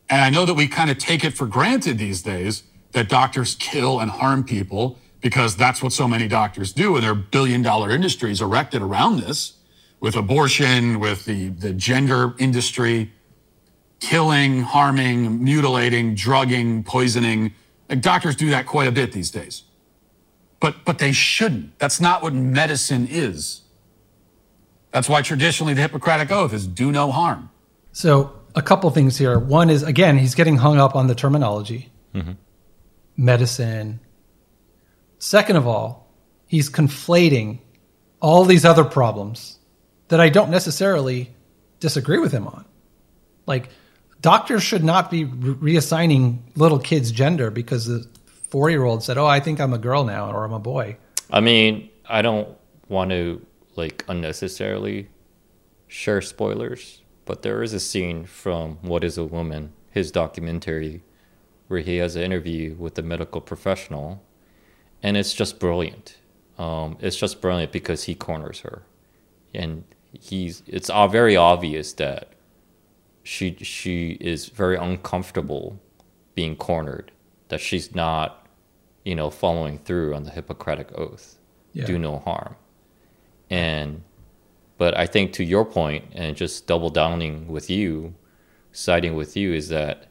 And 0.09 0.21
I 0.21 0.29
know 0.29 0.45
that 0.45 0.53
we 0.53 0.67
kind 0.67 0.89
of 0.89 0.97
take 0.97 1.23
it 1.23 1.35
for 1.35 1.45
granted 1.45 1.97
these 1.97 2.21
days 2.21 2.63
that 2.93 3.09
doctors 3.09 3.55
kill 3.55 3.99
and 3.99 4.09
harm 4.09 4.43
people 4.43 4.97
because 5.21 5.55
that's 5.55 5.81
what 5.81 5.91
so 5.91 6.07
many 6.07 6.27
doctors 6.27 6.71
do. 6.71 6.95
And 6.95 7.03
there 7.03 7.11
are 7.11 7.15
billion 7.15 7.61
dollar 7.61 7.91
industries 7.91 8.41
erected 8.41 8.81
around 8.81 9.19
this 9.19 9.53
with 9.99 10.15
abortion, 10.15 10.99
with 10.99 11.25
the, 11.25 11.49
the 11.49 11.73
gender 11.73 12.33
industry, 12.37 13.11
killing, 13.99 14.61
harming, 14.61 15.43
mutilating, 15.43 16.15
drugging, 16.15 16.83
poisoning. 16.83 17.53
Like 17.89 18.01
doctors 18.01 18.35
do 18.35 18.49
that 18.51 18.65
quite 18.65 18.87
a 18.87 18.91
bit 18.91 19.11
these 19.11 19.31
days. 19.31 19.63
But, 20.59 20.85
but 20.85 20.99
they 20.99 21.11
shouldn't. 21.11 21.77
That's 21.79 21.99
not 21.99 22.23
what 22.23 22.33
medicine 22.33 23.07
is. 23.09 23.61
That's 24.91 25.09
why 25.09 25.21
traditionally 25.21 25.73
the 25.73 25.81
Hippocratic 25.81 26.31
Oath 26.31 26.53
is 26.53 26.65
do 26.65 26.91
no 26.91 27.11
harm. 27.11 27.49
So, 27.91 28.36
a 28.55 28.61
couple 28.61 28.89
things 28.89 29.17
here. 29.17 29.37
One 29.37 29.69
is, 29.69 29.83
again, 29.83 30.17
he's 30.17 30.35
getting 30.35 30.57
hung 30.57 30.79
up 30.79 30.95
on 30.95 31.07
the 31.07 31.15
terminology 31.15 31.89
mm-hmm. 32.13 32.33
medicine. 33.15 33.99
Second 35.19 35.55
of 35.55 35.67
all, 35.67 36.11
he's 36.47 36.69
conflating 36.69 37.59
all 38.19 38.45
these 38.45 38.65
other 38.65 38.83
problems 38.83 39.59
that 40.07 40.19
I 40.19 40.29
don't 40.29 40.49
necessarily 40.49 41.33
disagree 41.79 42.19
with 42.19 42.31
him 42.31 42.47
on. 42.47 42.65
Like, 43.45 43.69
doctors 44.21 44.63
should 44.63 44.83
not 44.83 45.11
be 45.11 45.25
re- 45.25 45.75
reassigning 45.75 46.39
little 46.55 46.79
kids' 46.79 47.11
gender 47.11 47.51
because 47.51 47.85
the 47.85 48.07
four 48.49 48.69
year 48.69 48.83
old 48.83 49.03
said, 49.03 49.17
Oh, 49.17 49.25
I 49.25 49.39
think 49.39 49.59
I'm 49.59 49.73
a 49.73 49.77
girl 49.77 50.03
now 50.03 50.31
or 50.31 50.45
I'm 50.45 50.53
a 50.53 50.59
boy. 50.59 50.97
I 51.29 51.41
mean, 51.41 51.89
I 52.07 52.21
don't 52.21 52.49
want 52.87 53.11
to 53.11 53.45
like 53.75 54.05
unnecessarily 54.07 55.09
share 55.87 56.21
spoilers, 56.21 57.01
but 57.27 57.43
there 57.43 57.61
is 57.61 57.73
a 57.73 57.79
scene 57.79 58.25
from 58.25 58.77
What 58.81 59.03
is 59.03 59.17
a 59.17 59.25
Woman, 59.25 59.73
his 59.91 60.11
documentary, 60.11 61.03
where 61.67 61.81
he 61.81 61.97
has 61.97 62.15
an 62.15 62.23
interview 62.23 62.73
with 62.75 62.97
a 62.97 63.01
medical 63.03 63.41
professional, 63.41 64.23
and 65.03 65.15
it's 65.17 65.33
just 65.33 65.59
brilliant. 65.59 66.17
Um, 66.57 66.97
it's 67.01 67.17
just 67.17 67.39
brilliant 67.41 67.71
because 67.71 68.05
he 68.05 68.15
corners 68.15 68.61
her, 68.61 68.81
and 69.53 69.83
he's. 70.13 70.63
It's 70.65 70.89
all 70.89 71.07
very 71.07 71.35
obvious 71.35 71.93
that 71.93 72.29
she 73.23 73.55
she 73.61 74.11
is 74.21 74.47
very 74.47 74.77
uncomfortable 74.77 75.79
being 76.33 76.55
cornered, 76.55 77.11
that 77.49 77.59
she's 77.59 77.93
not, 77.93 78.47
you 79.03 79.13
know, 79.15 79.29
following 79.29 79.77
through 79.79 80.15
on 80.15 80.23
the 80.23 80.31
Hippocratic 80.31 80.97
oath, 80.97 81.37
Yeah. 81.73 81.85
do 81.85 81.99
no 81.99 82.19
harm, 82.19 82.55
and 83.49 84.01
but 84.77 84.97
I 84.97 85.05
think 85.05 85.33
to 85.33 85.43
your 85.43 85.65
point 85.65 86.05
and 86.13 86.35
just 86.35 86.67
double 86.67 86.89
downing 86.89 87.47
with 87.47 87.69
you, 87.69 88.15
siding 88.71 89.15
with 89.15 89.35
you 89.35 89.53
is 89.53 89.69
that 89.69 90.07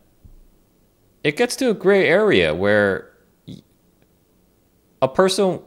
it 1.23 1.37
gets 1.37 1.57
to 1.57 1.71
a 1.71 1.75
gray 1.75 2.07
area 2.07 2.55
where 2.55 3.13
a 5.01 5.09
person 5.09 5.61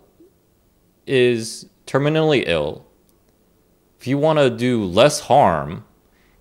is 1.06 1.66
terminally 1.86 2.44
ill. 2.46 2.86
If 4.00 4.08
you 4.08 4.18
want 4.18 4.40
to 4.40 4.50
do 4.50 4.84
less 4.84 5.22
harm, 5.22 5.86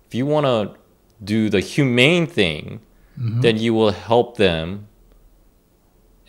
if 0.07 0.15
you 0.15 0.25
want 0.25 0.45
to 0.45 0.79
do 1.23 1.49
the 1.49 1.59
humane 1.59 2.27
thing, 2.27 2.81
mm-hmm. 3.19 3.41
then 3.41 3.57
you 3.57 3.73
will 3.73 3.91
help 3.91 4.37
them 4.37 4.87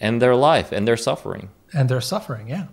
end 0.01 0.21
their 0.21 0.35
life 0.35 0.73
and 0.73 0.87
their 0.89 0.97
suffering. 0.97 1.51
and 1.73 1.89
they're 1.89 2.01
suffering. 2.01 2.49
Yeah, 2.49 2.67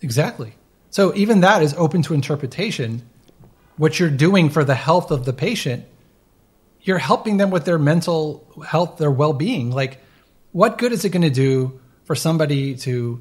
exactly. 0.00 0.54
So 0.94 1.12
even 1.16 1.40
that 1.40 1.60
is 1.60 1.74
open 1.74 2.02
to 2.02 2.14
interpretation. 2.14 3.02
What 3.76 3.98
you're 3.98 4.10
doing 4.10 4.48
for 4.48 4.62
the 4.62 4.76
health 4.76 5.10
of 5.10 5.24
the 5.24 5.32
patient, 5.32 5.86
you're 6.82 6.98
helping 6.98 7.36
them 7.36 7.50
with 7.50 7.64
their 7.64 7.80
mental 7.80 8.48
health, 8.64 8.98
their 8.98 9.10
well-being. 9.10 9.72
Like, 9.72 9.98
what 10.52 10.78
good 10.78 10.92
is 10.92 11.04
it 11.04 11.08
going 11.08 11.22
to 11.22 11.30
do 11.30 11.80
for 12.04 12.14
somebody 12.14 12.76
to, 12.76 13.20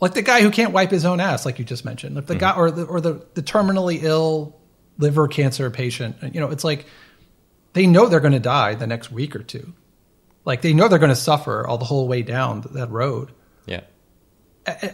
like 0.00 0.14
the 0.14 0.22
guy 0.22 0.40
who 0.40 0.52
can't 0.52 0.72
wipe 0.72 0.92
his 0.92 1.04
own 1.04 1.18
ass, 1.18 1.44
like 1.44 1.58
you 1.58 1.64
just 1.64 1.84
mentioned, 1.84 2.14
like 2.14 2.26
the 2.26 2.34
mm-hmm. 2.34 2.40
guy 2.42 2.54
or 2.54 2.70
the 2.70 2.84
or 2.84 3.00
the, 3.00 3.26
the 3.34 3.42
terminally 3.42 4.00
ill 4.00 4.56
liver 4.98 5.26
cancer 5.26 5.68
patient. 5.70 6.14
You 6.32 6.40
know, 6.40 6.50
it's 6.50 6.62
like 6.62 6.86
they 7.72 7.88
know 7.88 8.06
they're 8.06 8.20
going 8.20 8.34
to 8.34 8.38
die 8.38 8.76
the 8.76 8.86
next 8.86 9.10
week 9.10 9.34
or 9.34 9.42
two. 9.42 9.74
Like 10.44 10.62
they 10.62 10.74
know 10.74 10.86
they're 10.86 11.00
going 11.00 11.08
to 11.08 11.16
suffer 11.16 11.66
all 11.66 11.78
the 11.78 11.86
whole 11.86 12.06
way 12.06 12.22
down 12.22 12.64
that 12.70 12.92
road. 12.92 13.32
Yeah. 13.66 13.80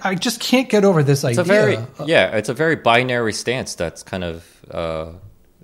I, 0.02 0.14
just 0.14 0.40
can't 0.40 0.68
get 0.68 0.84
over 0.84 1.02
this 1.02 1.24
It's 1.24 1.38
idea. 1.38 1.42
a 1.42 1.44
very 1.44 1.78
yeah, 2.06 2.36
it's 2.36 2.48
a 2.48 2.54
very 2.54 2.76
binary 2.76 3.32
stance. 3.32 3.74
That's 3.74 4.02
kind 4.02 4.24
of 4.24 4.44
uh, 4.70 5.12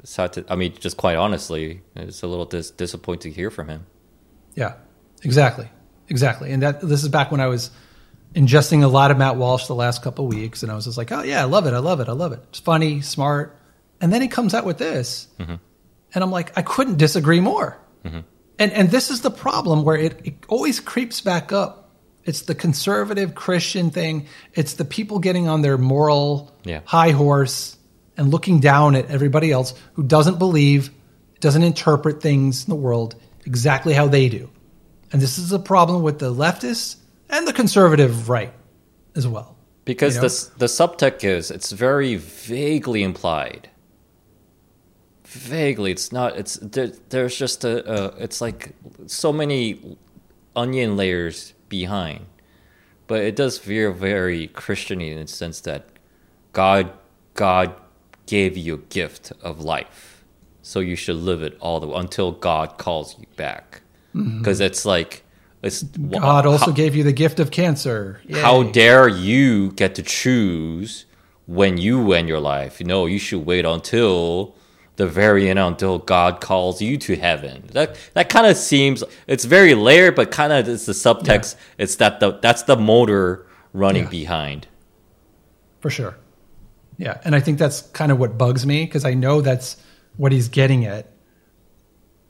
sad 0.04 0.32
to. 0.34 0.44
I 0.48 0.56
mean, 0.56 0.74
just 0.78 0.96
quite 0.96 1.16
honestly, 1.16 1.82
it's 1.96 2.22
a 2.22 2.26
little 2.26 2.46
dis- 2.46 2.70
disappointing 2.70 3.32
to 3.32 3.36
hear 3.36 3.50
from 3.50 3.68
him. 3.68 3.86
yeah, 4.54 4.74
exactly, 5.22 5.68
exactly. 6.08 6.52
And 6.52 6.62
that 6.62 6.80
this 6.80 7.02
is 7.02 7.08
back 7.08 7.30
when 7.30 7.40
I 7.40 7.46
was 7.46 7.70
ingesting 8.34 8.82
a 8.82 8.88
lot 8.88 9.10
of 9.10 9.18
Matt 9.18 9.36
Walsh 9.36 9.66
the 9.66 9.74
last 9.74 10.02
couple 10.02 10.26
of 10.26 10.34
weeks, 10.34 10.62
and 10.62 10.70
I 10.70 10.74
was 10.74 10.84
just 10.84 10.96
like, 10.98 11.10
oh 11.12 11.22
yeah, 11.22 11.40
I 11.42 11.44
love 11.44 11.66
it, 11.66 11.74
I 11.74 11.78
love 11.78 12.00
it, 12.00 12.08
I 12.08 12.12
love 12.12 12.32
it. 12.32 12.40
It's 12.50 12.60
funny, 12.60 13.00
smart, 13.00 13.56
and 14.00 14.12
then 14.12 14.22
he 14.22 14.28
comes 14.28 14.54
out 14.54 14.64
with 14.64 14.78
this, 14.78 15.28
and 15.38 15.58
I'm 16.14 16.30
like, 16.30 16.56
I 16.56 16.62
couldn't 16.62 16.96
disagree 16.98 17.40
more. 17.40 17.76
And 18.04 18.72
and 18.72 18.90
this 18.90 19.10
is 19.10 19.22
the 19.22 19.30
problem 19.30 19.84
where 19.84 19.96
it, 19.96 20.20
it 20.24 20.34
always 20.48 20.80
creeps 20.80 21.20
back 21.20 21.50
up. 21.52 21.89
It's 22.24 22.42
the 22.42 22.54
conservative 22.54 23.34
Christian 23.34 23.90
thing. 23.90 24.26
It's 24.54 24.74
the 24.74 24.84
people 24.84 25.18
getting 25.18 25.48
on 25.48 25.62
their 25.62 25.78
moral 25.78 26.52
Yeah. 26.64 26.80
high 26.84 27.10
horse 27.10 27.76
and 28.16 28.30
looking 28.30 28.60
down 28.60 28.94
at 28.94 29.10
everybody 29.10 29.50
else 29.50 29.72
who 29.94 30.02
doesn't 30.02 30.38
believe, 30.38 30.90
doesn't 31.40 31.62
interpret 31.62 32.20
things 32.20 32.64
in 32.64 32.70
the 32.70 32.76
world 32.76 33.14
exactly 33.46 33.94
how 33.94 34.06
they 34.06 34.28
do. 34.28 34.50
And 35.12 35.20
this 35.22 35.38
is 35.38 35.50
a 35.52 35.58
problem 35.58 36.02
with 36.02 36.18
the 36.18 36.32
leftists 36.32 36.96
and 37.30 37.46
the 37.48 37.52
conservative 37.52 38.28
right 38.28 38.52
as 39.16 39.26
well. 39.26 39.56
Because 39.86 40.16
You 40.16 40.22
know? 40.22 40.28
the 40.28 40.50
the 40.58 40.66
subtext 40.66 41.24
is 41.24 41.50
it's 41.50 41.72
very 41.72 42.16
vaguely 42.16 43.02
implied. 43.02 43.70
Vaguely, 45.24 45.92
it's 45.92 46.12
not. 46.12 46.36
It's 46.36 46.56
there, 46.56 46.88
there's 47.08 47.36
just 47.36 47.64
a, 47.64 47.88
a. 47.90 48.06
It's 48.18 48.40
like 48.40 48.74
so 49.06 49.32
many 49.32 49.96
onion 50.56 50.96
layers 50.96 51.54
behind, 51.68 52.26
but 53.06 53.20
it 53.20 53.36
does 53.36 53.58
feel 53.58 53.92
very 53.92 54.46
Christian 54.48 55.00
in 55.00 55.18
the 55.20 55.26
sense 55.26 55.60
that 55.62 55.88
God 56.52 56.92
God 57.34 57.74
gave 58.26 58.56
you 58.56 58.74
a 58.74 58.78
gift 58.78 59.32
of 59.42 59.60
life, 59.60 60.24
so 60.62 60.80
you 60.80 60.96
should 60.96 61.16
live 61.16 61.42
it 61.42 61.56
all 61.60 61.80
the 61.80 61.86
way 61.88 61.98
until 61.98 62.32
God 62.32 62.78
calls 62.78 63.18
you 63.18 63.26
back. 63.36 63.82
Because 64.12 64.60
it's 64.60 64.84
like 64.84 65.22
it's 65.62 65.84
Mm-hmm. 65.84 66.18
God 66.18 66.46
also 66.46 66.66
how- 66.66 66.72
gave 66.72 66.96
you 66.96 67.04
the 67.04 67.12
gift 67.12 67.38
of 67.40 67.50
cancer. 67.50 68.20
how 68.32 68.62
dare 68.64 69.08
you 69.08 69.72
get 69.72 69.94
to 69.96 70.02
choose 70.02 71.04
when 71.46 71.78
you 71.78 72.12
end 72.12 72.28
your 72.28 72.40
life? 72.40 72.80
No, 72.80 73.06
you 73.06 73.18
should 73.18 73.44
wait 73.46 73.64
until 73.64 74.54
the 75.00 75.06
very 75.06 75.48
end 75.48 75.58
until 75.58 75.98
God 75.98 76.42
calls 76.42 76.82
you 76.82 76.98
to 76.98 77.16
heaven. 77.16 77.64
That 77.72 77.96
that 78.12 78.28
kind 78.28 78.46
of 78.46 78.54
seems 78.58 79.02
it's 79.26 79.46
very 79.46 79.74
layered, 79.74 80.14
but 80.14 80.30
kind 80.30 80.52
of 80.52 80.68
it's 80.68 80.84
the 80.84 80.92
subtext. 80.92 81.56
It's 81.78 81.96
that 81.96 82.20
the 82.20 82.32
that's 82.42 82.64
the 82.64 82.76
motor 82.76 83.46
running 83.72 84.04
Yeah. 84.04 84.10
behind. 84.10 84.68
For 85.80 85.88
sure. 85.88 86.16
Yeah. 86.98 87.18
And 87.24 87.34
I 87.34 87.40
think 87.40 87.58
that's 87.58 87.80
kind 87.80 88.12
of 88.12 88.18
what 88.18 88.36
bugs 88.36 88.66
me 88.66 88.84
because 88.84 89.06
I 89.06 89.14
know 89.14 89.40
that's 89.40 89.78
what 90.18 90.32
he's 90.32 90.48
getting 90.50 90.84
at. 90.84 91.08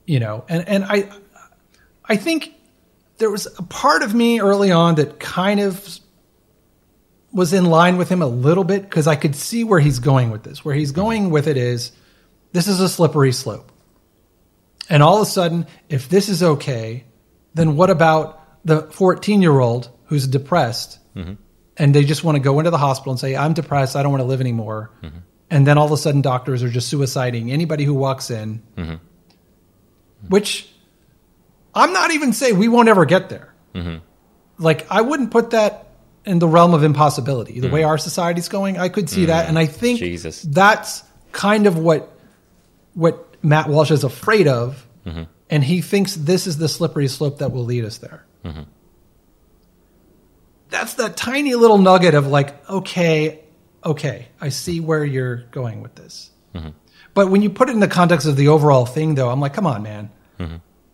You 0.07 0.21
know, 0.21 0.45
and, 0.49 0.69
and 0.69 0.85
I 0.85 1.11
I 2.05 2.15
think 2.15 2.55
there 3.19 3.33
was 3.33 3.47
a 3.59 3.65
part 3.65 4.03
of 4.05 4.15
me 4.15 4.41
early 4.41 4.71
on 4.71 4.95
that 4.95 5.19
kind 5.19 5.59
of 5.59 5.99
was 7.33 7.53
in 7.53 7.65
line 7.65 7.97
with 7.97 8.09
him 8.09 8.23
a 8.23 8.27
little 8.29 8.65
bit 8.65 8.83
because 8.83 9.09
I 9.09 9.17
could 9.17 9.35
see 9.35 9.65
where 9.65 9.81
he's 9.81 9.99
going 9.99 10.31
with 10.31 10.45
this. 10.45 10.65
Where 10.65 10.75
he's 10.77 10.93
going 10.93 11.31
with 11.31 11.49
it 11.49 11.57
is 11.57 11.91
this 12.53 12.69
is 12.69 12.81
a 12.81 12.89
slippery 12.89 13.33
slope. 13.33 13.71
And 14.89 15.03
all 15.03 15.17
of 15.17 15.23
a 15.23 15.31
sudden, 15.31 15.67
if 15.89 16.09
this 16.09 16.29
is 16.29 16.43
okay, 16.43 17.05
then 17.55 17.77
what 17.77 17.91
about 17.91 18.65
the 18.65 18.83
14 18.83 19.41
year 19.41 19.59
old 19.59 19.91
who's 20.07 20.27
depressed 20.27 20.99
mm-hmm. 21.15 21.35
and 21.77 21.95
they 21.95 22.05
just 22.05 22.25
want 22.25 22.37
to 22.37 22.41
go 22.41 22.59
into 22.59 22.71
the 22.71 22.79
hospital 22.79 23.13
and 23.13 23.21
say, 23.21 23.37
I'm 23.37 23.55
depressed, 23.55 23.97
I 23.97 24.03
don't 24.03 24.13
want 24.13 24.23
to 24.23 24.27
live 24.27 24.41
anymore. 24.41 24.91
Mm-hmm. 25.03 25.19
And 25.51 25.67
then 25.67 25.79
all 25.79 25.87
of 25.87 25.93
a 25.93 25.97
sudden, 25.97 26.21
doctors 26.21 26.63
are 26.63 26.69
just 26.69 26.93
suiciding 26.93 27.51
anybody 27.51 27.85
who 27.85 27.95
walks 27.95 28.31
in, 28.31 28.63
mm-hmm. 28.77 28.95
which 30.29 30.69
I'm 31.75 31.93
not 31.93 32.13
even 32.13 32.33
saying 32.33 32.59
we 32.59 32.69
won't 32.69 32.89
ever 32.89 33.05
get 33.05 33.29
there. 33.29 33.53
Like, 34.59 34.87
I 34.91 35.01
wouldn't 35.01 35.31
put 35.31 35.51
that 35.51 35.89
in 36.25 36.39
the 36.39 36.47
realm 36.47 36.75
of 36.75 36.85
impossibility. 36.85 37.61
The 37.61 37.69
way 37.69 37.83
our 37.83 37.99
society's 37.99 38.49
going, 38.49 38.79
I 38.79 38.89
could 38.89 39.09
see 39.09 39.27
that. 39.27 39.49
And 39.49 39.59
I 39.59 39.67
think 39.67 39.99
Jesus. 39.99 40.43
that's 40.43 41.03
kind 41.33 41.67
of 41.67 41.79
what 41.79 42.17
what 42.95 43.37
Matt 43.45 43.69
Walsh 43.69 43.91
is 43.91 44.05
afraid 44.05 44.47
of, 44.49 44.87
and 45.49 45.65
he 45.65 45.81
thinks 45.81 46.15
this 46.15 46.47
is 46.47 46.59
the 46.59 46.69
slippery 46.69 47.09
slope 47.09 47.39
that 47.39 47.53
will 47.53 47.65
lead 47.65 47.85
us 47.85 47.99
there. 47.99 48.25
That's 50.69 50.95
that 50.95 51.17
tiny 51.17 51.55
little 51.55 51.79
nugget 51.79 52.15
of 52.15 52.27
like, 52.29 52.69
okay, 52.71 53.41
okay, 53.85 54.29
I 54.41 54.51
see 54.51 54.79
where 54.81 55.05
you're 55.05 55.37
going 55.51 55.83
with 55.83 55.95
this. 55.97 56.31
But 57.13 57.29
when 57.31 57.43
you 57.43 57.51
put 57.51 57.69
it 57.69 57.73
in 57.73 57.81
the 57.81 57.89
context 57.89 58.27
of 58.27 58.37
the 58.37 58.49
overall 58.49 58.87
thing, 58.87 59.17
though, 59.17 59.31
I'm 59.31 59.41
like, 59.41 59.53
come 59.55 59.67
on, 59.67 59.83
man. 59.83 60.11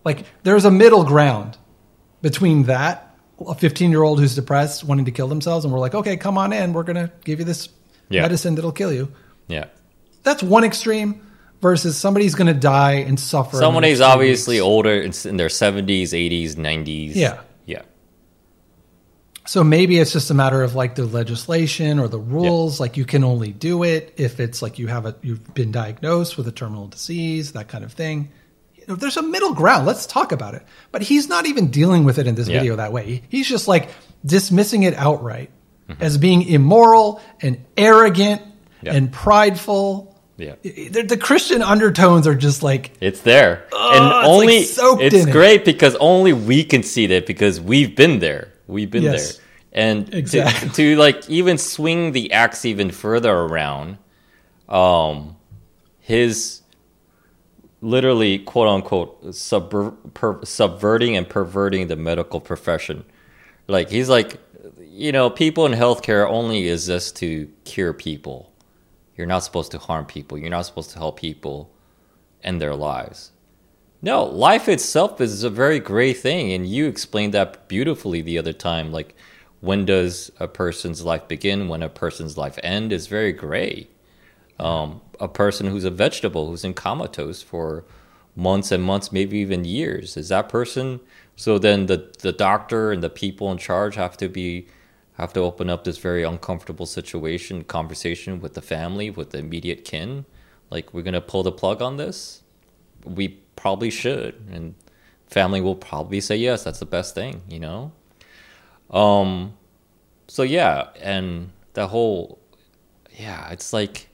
Like, 0.05 0.25
there's 0.45 0.65
a 0.65 0.71
middle 0.71 1.05
ground 1.05 1.59
between 2.23 2.65
that 2.65 3.03
a 3.47 3.55
15 3.55 3.91
year 3.91 4.03
old 4.03 4.19
who's 4.19 4.35
depressed, 4.35 4.83
wanting 4.83 5.05
to 5.05 5.11
kill 5.11 5.29
themselves, 5.29 5.65
and 5.67 5.75
we're 5.75 5.79
like, 5.81 5.95
okay, 5.95 6.17
come 6.17 6.39
on 6.39 6.55
in. 6.55 6.73
We're 6.73 6.85
gonna 6.85 7.13
give 7.25 7.39
you 7.39 7.45
this 7.45 7.69
Yeah. 8.09 8.23
medicine 8.23 8.55
that'll 8.55 8.73
kill 8.73 8.91
you. 8.93 9.13
Yeah. 9.47 9.67
That's 10.23 10.43
one 10.43 10.65
extreme 10.65 11.21
versus 11.61 11.97
somebody's 11.97 12.35
gonna 12.35 12.55
die 12.55 12.95
and 12.95 13.19
suffer. 13.19 13.57
in 13.57 13.61
the 13.61 13.67
Someone 13.67 13.85
is 13.85 14.01
obviously 14.01 14.61
older, 14.61 14.93
it's 14.95 15.25
in 15.27 15.37
their 15.37 15.49
70s, 15.49 16.13
80s, 16.13 16.55
90s. 16.57 17.13
Yeah. 17.15 17.41
Yeah. 17.65 17.83
So 19.47 19.63
maybe 19.63 19.99
it's 19.99 20.13
just 20.13 20.31
a 20.31 20.35
matter 20.35 20.63
of 20.63 20.75
like 20.75 20.97
the 20.97 21.05
legislation 21.05 21.99
or 22.01 22.09
the 22.09 22.19
rules. 22.19 22.81
Like 22.81 22.97
you 22.97 23.05
can 23.05 23.23
only 23.23 23.53
do 23.53 23.85
it 23.85 24.13
if 24.17 24.41
it's 24.41 24.61
like 24.61 24.79
you 24.79 24.89
have 24.89 25.07
a 25.07 25.15
you've 25.23 25.55
been 25.55 25.71
diagnosed 25.71 26.37
with 26.37 26.49
a 26.49 26.53
terminal 26.53 26.89
disease, 26.89 27.53
that 27.53 27.69
kind 27.69 27.85
of 27.85 27.93
thing. 27.93 28.31
You 28.75 28.85
know, 28.89 28.97
there's 28.97 29.17
a 29.17 29.23
middle 29.23 29.55
ground. 29.55 29.87
Let's 29.87 30.05
talk 30.07 30.33
about 30.33 30.55
it. 30.55 30.63
But 30.91 31.03
he's 31.03 31.29
not 31.29 31.47
even 31.47 31.69
dealing 31.69 32.03
with 32.05 32.19
it 32.19 32.27
in 32.27 32.35
this 32.35 32.49
Yeah. 32.49 32.59
video 32.59 32.77
that 32.77 32.93
way. 32.93 33.23
He's 33.29 33.49
just 33.49 33.69
like 33.69 33.89
dismissing 34.25 34.83
it 34.83 34.95
outright 34.95 35.51
Mm-hmm. 35.89 36.03
as 36.03 36.19
being 36.19 36.43
immoral 36.43 37.21
and 37.41 37.65
arrogant 37.77 38.43
Yeah. 38.83 38.95
and 38.95 39.13
prideful. 39.13 40.16
Yeah. 40.39 40.55
The, 40.63 41.03
the 41.03 41.17
Christian 41.17 41.63
undertones 41.63 42.27
are 42.27 42.35
just 42.35 42.63
like 42.63 42.93
It's 43.01 43.21
there. 43.23 43.65
and 43.73 44.05
it's 44.05 44.15
like 44.15 44.27
only 44.27 44.63
soaked 44.65 45.03
it's 45.03 45.15
in 45.15 45.29
it. 45.29 45.33
great 45.33 45.65
because 45.65 45.97
only 45.97 46.33
we 46.35 46.63
can 46.65 46.83
see 46.83 47.07
that 47.07 47.27
because 47.27 47.59
we've 47.61 47.97
been 47.97 48.19
there. 48.19 48.53
We've 48.67 48.91
been 48.91 49.03
Yes. 49.05 49.37
there. 49.37 49.43
And 49.73 50.13
Exactly. 50.15 50.69
to, 50.71 50.75
to 50.75 50.97
like 50.97 51.29
even 51.31 51.57
swing 51.59 52.13
the 52.13 52.33
axe 52.33 52.65
even 52.65 52.91
further 52.91 53.33
around, 53.33 53.99
um 54.69 55.37
his 56.01 56.63
literally 57.81 58.39
quote 58.39 58.69
unquote 58.69 59.23
subver- 59.27 59.95
per- 60.15 60.45
subverting 60.45 61.17
and 61.17 61.29
perverting 61.29 61.89
the 61.89 61.97
medical 61.97 62.41
profession. 62.41 63.05
Like 63.69 63.91
he's 63.91 64.09
like 64.09 64.39
you 64.81 65.13
know, 65.13 65.29
people 65.29 65.67
in 65.67 65.73
healthcare 65.73 66.27
only 66.29 66.69
exist 66.71 67.17
to 67.17 67.49
cure 67.65 67.93
people. 67.93 68.51
You're 69.17 69.27
not 69.27 69.41
supposed 69.41 69.73
to 69.73 69.79
harm 69.79 70.07
people. 70.07 70.39
You're 70.39 70.51
not 70.51 70.67
supposed 70.67 70.91
to 70.91 70.99
help 70.99 71.19
people 71.19 71.73
end 72.43 72.61
their 72.61 72.75
lives. 72.75 73.33
No, 74.03 74.25
life 74.25 74.69
itself 74.69 75.21
is 75.21 75.43
a 75.43 75.51
very 75.51 75.81
great 75.81 76.19
thing, 76.19 76.53
and 76.53 76.67
you 76.67 76.87
explained 76.87 77.35
that 77.35 77.67
beautifully 77.67 78.21
the 78.21 78.39
other 78.39 78.53
time. 78.53 78.93
Like, 78.93 79.17
when 79.61 79.85
does 79.85 80.31
a 80.39 80.47
person's 80.47 81.05
life 81.05 81.27
begin? 81.27 81.69
When 81.69 81.83
a 81.83 81.89
person's 81.89 82.37
life 82.37 82.59
end 82.63 82.93
is 82.93 83.07
very 83.07 83.33
gray. 83.33 83.89
Um, 84.59 85.01
a 85.19 85.29
person 85.29 85.67
who's 85.67 85.85
a 85.85 85.91
vegetable 85.91 86.49
who's 86.49 86.65
in 86.65 86.75
comatose 86.75 87.43
for 87.43 87.85
months 88.35 88.71
and 88.71 88.83
months, 88.83 89.13
maybe 89.13 89.39
even 89.39 89.65
years, 89.65 90.17
is 90.17 90.29
that 90.29 90.49
person? 90.49 91.01
So 91.37 91.59
then 91.59 91.87
the 91.87 92.15
the 92.21 92.33
doctor 92.33 92.93
and 92.93 93.03
the 93.03 93.11
people 93.11 93.51
in 93.51 93.59
charge 93.59 93.95
have 93.95 94.17
to 94.19 94.29
be 94.29 94.67
have 95.17 95.33
to 95.35 95.41
open 95.41 95.69
up 95.71 95.85
this 95.85 95.99
very 95.99 96.23
uncomfortable 96.23 96.87
situation 96.87 97.65
conversation 97.65 98.41
with 98.41 98.55
the 98.55 98.63
family, 98.63 99.11
with 99.11 99.31
the 99.31 99.39
immediate 99.39 99.85
kin. 99.85 100.25
Like, 100.71 100.93
we're 100.93 101.03
gonna 101.03 101.21
pull 101.21 101.43
the 101.43 101.53
plug 101.53 101.81
on 101.83 101.97
this 101.97 102.43
we 103.07 103.29
probably 103.55 103.91
should 103.91 104.35
and 104.51 104.75
family 105.29 105.61
will 105.61 105.77
probably 105.77 106.21
say 106.21 106.37
yes 106.37 106.65
that's 106.65 106.79
the 106.81 106.87
best 106.87 107.15
thing 107.15 107.41
you 107.49 107.61
know 107.61 107.93
um 108.91 109.55
so 110.27 110.43
yeah 110.43 110.89
and 111.01 111.51
the 111.75 111.87
whole 111.89 112.39
yeah 113.17 113.51
it's 113.51 113.73
like 113.73 114.09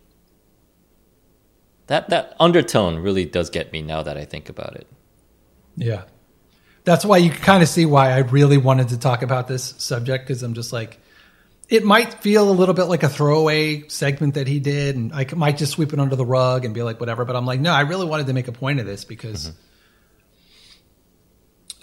that 1.87 2.09
that 2.11 2.37
undertone 2.38 2.99
really 2.99 3.25
does 3.25 3.50
get 3.50 3.73
me 3.73 3.82
now 3.82 4.02
that 4.02 4.16
i 4.16 4.25
think 4.25 4.49
about 4.49 4.76
it 4.76 4.87
Yeah. 5.76 6.02
That's 6.84 7.04
why 7.04 7.18
you 7.18 7.30
kind 7.30 7.62
of 7.62 7.68
see 7.68 7.86
why 7.86 8.10
I 8.10 8.18
really 8.18 8.58
wanted 8.58 8.88
to 8.88 8.98
talk 8.98 9.22
about 9.22 9.46
this 9.48 9.74
subject 9.78 10.26
because 10.26 10.42
I'm 10.42 10.54
just 10.54 10.72
like, 10.72 10.98
it 11.68 11.84
might 11.84 12.14
feel 12.14 12.50
a 12.50 12.52
little 12.52 12.74
bit 12.74 12.84
like 12.84 13.02
a 13.04 13.08
throwaway 13.08 13.86
segment 13.88 14.34
that 14.34 14.46
he 14.48 14.58
did, 14.60 14.96
and 14.96 15.12
I 15.12 15.26
might 15.34 15.56
just 15.56 15.72
sweep 15.72 15.92
it 15.92 16.00
under 16.00 16.16
the 16.16 16.26
rug 16.26 16.64
and 16.64 16.75
be 16.75 16.82
like, 16.82 16.99
whatever. 17.00 17.25
But 17.25 17.36
I'm 17.36 17.47
like, 17.47 17.60
no, 17.60 17.73
I 17.73 17.82
really 17.82 18.04
wanted 18.06 18.26
to 18.26 18.32
make 18.32 18.49
a 18.49 18.52
point 18.52 18.80
of 18.80 18.84
this 18.86 19.04
because, 19.04 19.52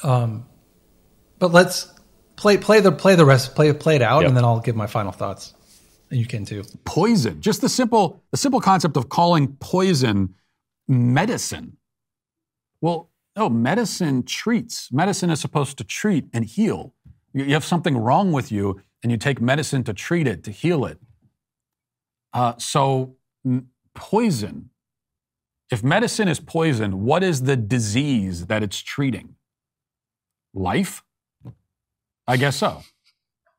um, 0.03 0.45
but 1.39 1.51
let's 1.51 1.91
play 2.35 2.57
play 2.57 2.79
the 2.81 2.91
play 2.91 3.15
the 3.15 3.25
rest 3.25 3.55
play 3.55 3.71
play 3.73 3.95
it 3.95 4.01
out, 4.01 4.21
Yep. 4.21 4.27
and 4.29 4.37
then 4.37 4.45
I'll 4.45 4.59
give 4.59 4.75
my 4.75 4.87
final 4.87 5.11
thoughts, 5.11 5.53
and 6.11 6.19
you 6.19 6.25
can 6.25 6.45
too. 6.45 6.63
poison. 6.85 7.41
Just 7.41 7.61
the 7.61 7.69
simple, 7.69 8.21
the 8.31 8.37
simple 8.37 8.61
concept 8.61 8.97
of 8.97 9.09
calling 9.09 9.55
poison 9.59 10.35
medicine. 10.87 11.77
Well, 12.81 13.08
no, 13.39 13.49
medicine 13.49 14.23
treats. 14.23 14.91
Medicine 14.91 15.29
is 15.29 15.39
supposed 15.39 15.77
to 15.77 15.85
treat 15.85 16.25
and 16.33 16.43
heal. 16.43 16.93
You 17.33 17.53
have 17.53 17.63
something 17.63 17.95
wrong 17.97 18.33
with 18.33 18.51
you, 18.51 18.81
and 19.01 19.11
you 19.13 19.17
take 19.17 19.39
medicine 19.39 19.83
to 19.85 19.93
treat 19.93 20.27
it, 20.27 20.43
to 20.43 20.51
heal 20.51 20.83
it. 20.85 20.97
Uh, 22.33 22.53
so, 22.57 23.15
poison. 23.95 24.71
If 25.71 25.83
medicine 25.83 26.27
is 26.27 26.39
poison, 26.39 27.05
what 27.05 27.23
is 27.23 27.43
the 27.43 27.55
disease 27.55 28.47
that 28.47 28.61
it's 28.61 28.79
treating? 28.79 29.35
Life? 30.53 31.03
I 32.27 32.35
guess 32.35 32.57
so. 32.57 32.83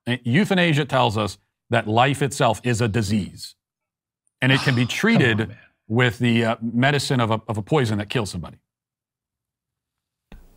Uh, 0.07 0.17
Euthanasia 0.25 0.85
tells 0.85 1.17
us 1.17 1.39
that 1.71 1.89
life 1.89 2.21
itself 2.21 2.61
is 2.65 2.83
a 2.83 2.89
disease, 2.89 3.55
and 4.43 4.53
it 4.53 4.61
can 4.61 4.75
be 4.75 4.85
treated 5.01 5.39
man. 5.39 5.57
with 5.89 6.19
the 6.19 6.45
uh, 6.45 6.57
medicine 6.61 7.21
of 7.21 7.31
a, 7.31 7.41
of 7.49 7.57
a 7.57 7.63
poison 7.63 7.97
that 7.97 8.11
kills 8.11 8.31
somebody. 8.31 8.59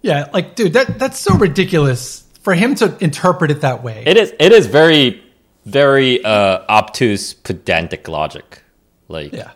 Yeah, 0.04 0.30
like 0.34 0.56
dude, 0.56 0.74
that 0.74 1.00
that's 1.00 1.20
so 1.20 1.36
ridiculous 1.36 2.24
for 2.42 2.54
him 2.54 2.76
to 2.76 2.96
interpret 3.02 3.50
it 3.52 3.62
that 3.62 3.82
way. 3.84 4.04
it 4.06 4.18
is 4.18 4.34
it 4.40 4.52
is 4.52 4.68
very 4.68 5.24
very 5.66 6.24
uh 6.24 6.60
obtuse 6.70 7.34
pedantic 7.34 8.10
logic 8.10 8.62
like 9.08 9.32
yeah. 9.32 9.52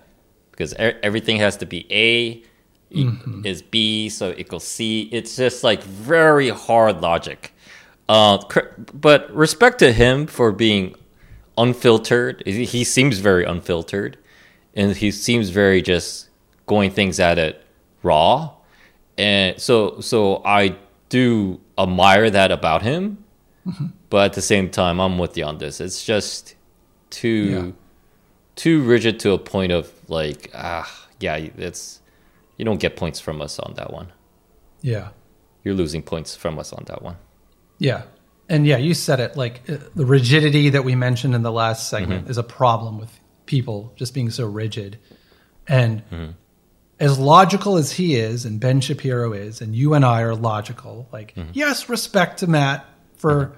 because 0.52 0.74
e- 0.74 0.98
everything 1.04 1.38
has 1.38 1.58
to 1.58 1.66
be 1.66 1.86
A 1.92 2.44
e- 2.92 3.10
is 3.44 3.62
B, 3.62 4.08
so 4.10 4.34
equals 4.38 4.66
C. 4.66 5.10
It's 5.12 5.36
just 5.36 5.64
like 5.64 5.84
very 5.84 6.50
hard 6.50 7.02
logic. 7.02 7.54
Uh, 8.08 8.38
cr- 8.38 8.72
but 8.94 9.30
respect 9.36 9.80
to 9.80 9.92
him 9.92 10.28
for 10.28 10.54
being 10.54 10.96
unfiltered. 11.58 12.42
He 12.46 12.86
seems 12.86 13.20
very 13.20 13.44
unfiltered, 13.44 14.18
and 14.74 14.96
he 14.96 15.12
seems 15.12 15.50
very 15.50 15.82
just 15.82 16.30
going 16.66 16.92
things 16.92 17.20
at 17.20 17.38
it 17.38 17.62
raw. 18.02 18.54
And 19.18 19.60
so, 19.60 20.00
so 20.02 20.42
I 20.46 20.76
do 21.10 21.60
admire 21.78 22.30
that 22.30 22.52
about 22.52 22.82
him. 22.84 23.24
But 24.10 24.26
at 24.26 24.34
the 24.34 24.42
same 24.42 24.70
time, 24.70 25.02
I'm 25.02 25.18
with 25.18 25.36
you 25.38 25.44
on 25.44 25.58
this. 25.58 25.82
It's 25.82 26.06
just 26.06 26.56
too 27.10 27.28
Yeah. 27.28 27.72
too 28.56 28.82
rigid 28.84 29.20
to 29.22 29.32
a 29.32 29.38
point 29.38 29.72
of 29.72 29.92
like 30.10 30.50
ah 30.54 30.88
yeah 31.20 31.36
it's 31.36 32.02
you 32.58 32.66
don't 32.66 32.80
get 32.80 32.96
points 32.98 33.20
from 33.20 33.42
us 33.42 33.60
on 33.60 33.74
that 33.76 33.92
one 33.94 34.08
Yeah. 34.82 35.10
you're 35.64 35.76
losing 35.76 36.02
points 36.02 36.36
from 36.36 36.58
us 36.60 36.74
on 36.74 36.84
that 36.88 37.02
one 37.02 37.16
Yeah. 37.80 38.04
And 38.50 38.66
yeah, 38.66 38.78
you 38.78 38.94
said 38.94 39.20
it 39.20 39.36
like 39.38 39.62
uh, 39.70 39.78
the 39.96 40.06
rigidity 40.06 40.70
that 40.70 40.84
we 40.86 40.96
mentioned 40.96 41.36
in 41.36 41.44
the 41.44 41.52
last 41.52 41.90
segment 41.90 42.22
Mm-hmm. 42.24 42.32
is 42.32 42.38
a 42.38 42.44
problem 42.44 42.98
with 42.98 43.12
people 43.46 43.92
just 43.98 44.14
being 44.14 44.30
so 44.32 44.46
rigid. 44.46 44.98
And 45.68 46.02
Mm-hmm. 46.12 46.32
As 47.00 47.20
logical 47.20 47.78
as 47.78 47.92
he 47.92 48.16
is, 48.16 48.46
and 48.46 48.60
Ben 48.60 48.82
Shapiro 48.82 49.34
is, 49.34 49.62
and 49.62 49.76
you 49.76 49.94
and 49.94 50.04
I 50.04 50.22
are 50.22 50.36
logical, 50.36 51.08
like, 51.12 51.36
Mm-hmm. 51.36 51.52
yes, 51.54 51.90
respect 51.90 52.40
to 52.40 52.48
Matt 52.48 52.86
for 53.18 53.54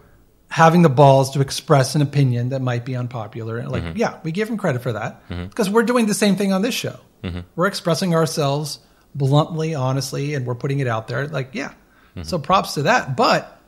having 0.49 0.81
the 0.81 0.89
balls 0.89 1.31
to 1.31 1.41
express 1.41 1.95
an 1.95 2.01
opinion 2.01 2.49
that 2.49 2.61
might 2.61 2.83
be 2.85 2.95
unpopular. 2.95 3.63
Like, 3.67 3.83
Mm-hmm. 3.83 3.97
yeah, 3.97 4.19
we 4.23 4.31
give 4.31 4.49
him 4.49 4.57
credit 4.57 4.81
for 4.81 4.93
that 4.93 5.21
because 5.29 5.69
we're 5.69 5.83
doing 5.83 6.05
the 6.07 6.13
same 6.13 6.35
thing 6.35 6.51
on 6.51 6.61
this 6.61 6.73
show. 6.75 6.99
Mm-hmm. 7.23 7.41
We're 7.55 7.67
expressing 7.67 8.13
ourselves 8.15 8.79
bluntly, 9.15 9.73
honestly, 9.75 10.33
and 10.33 10.45
we're 10.45 10.55
putting 10.55 10.79
it 10.79 10.87
out 10.87 11.07
there. 11.07 11.27
Like, 11.27 11.49
yeah. 11.53 11.69
Mm-hmm. 11.69 12.23
So 12.23 12.39
props 12.39 12.73
to 12.75 12.83
that. 12.83 13.15
But 13.15 13.59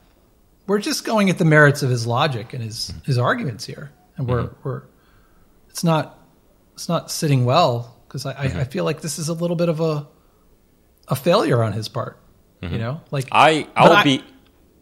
we're 0.67 0.79
just 0.79 1.05
going 1.05 1.29
at 1.29 1.38
the 1.38 1.45
merits 1.45 1.84
of 1.84 1.89
his 1.89 2.05
logic 2.07 2.53
and 2.53 2.63
his 2.63 2.93
his 3.05 3.17
arguments 3.17 3.65
here, 3.65 3.91
and 4.17 4.27
we're 4.27 4.49
we're 4.63 4.84
it's 5.69 5.84
not 5.84 6.17
it's 6.73 6.88
not 6.89 7.12
sitting 7.12 7.45
well 7.45 7.95
because 8.12 8.26
I, 8.26 8.32
I 8.34 8.43
I 8.62 8.63
feel 8.65 8.84
like 8.84 9.00
this 9.00 9.17
is 9.17 9.30
a 9.30 9.34
little 9.34 9.56
bit 9.56 9.69
of 9.69 9.80
a 9.80 10.06
a 11.08 11.15
failure 11.15 11.63
on 11.63 11.71
his 11.71 11.88
part. 11.88 12.17
You 12.62 12.78
know, 12.78 13.02
like 13.10 13.28
i 13.32 13.67
i'll 13.76 13.91
I- 13.91 14.04
be 14.04 14.24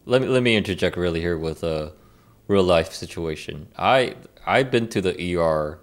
let 0.04 0.20
me 0.20 0.28
let 0.28 0.42
me 0.42 0.54
interject 0.54 0.98
really 0.98 1.20
here 1.20 1.38
with 1.38 1.62
a 1.62 1.94
real 2.46 2.62
life 2.62 2.92
situation 2.92 3.68
i 3.78 4.14
i've 4.46 4.70
been 4.70 4.86
to 4.88 5.00
the 5.00 5.14
er 5.38 5.78